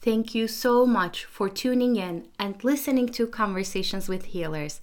[0.00, 4.80] Thank you so much for tuning in and listening to Conversations with Healers.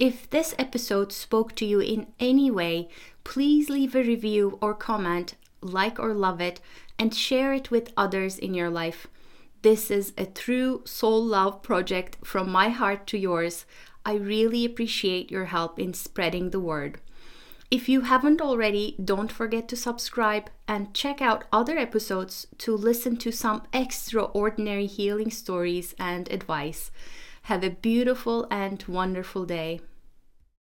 [0.00, 2.88] If this episode spoke to you in any way,
[3.22, 6.60] please leave a review or comment, like or love it,
[6.98, 9.06] and share it with others in your life.
[9.62, 13.64] This is a true soul love project from my heart to yours.
[14.04, 17.00] I really appreciate your help in spreading the word.
[17.70, 23.18] If you haven't already, don't forget to subscribe and check out other episodes to listen
[23.18, 26.90] to some extraordinary healing stories and advice.
[27.42, 29.80] Have a beautiful and wonderful day.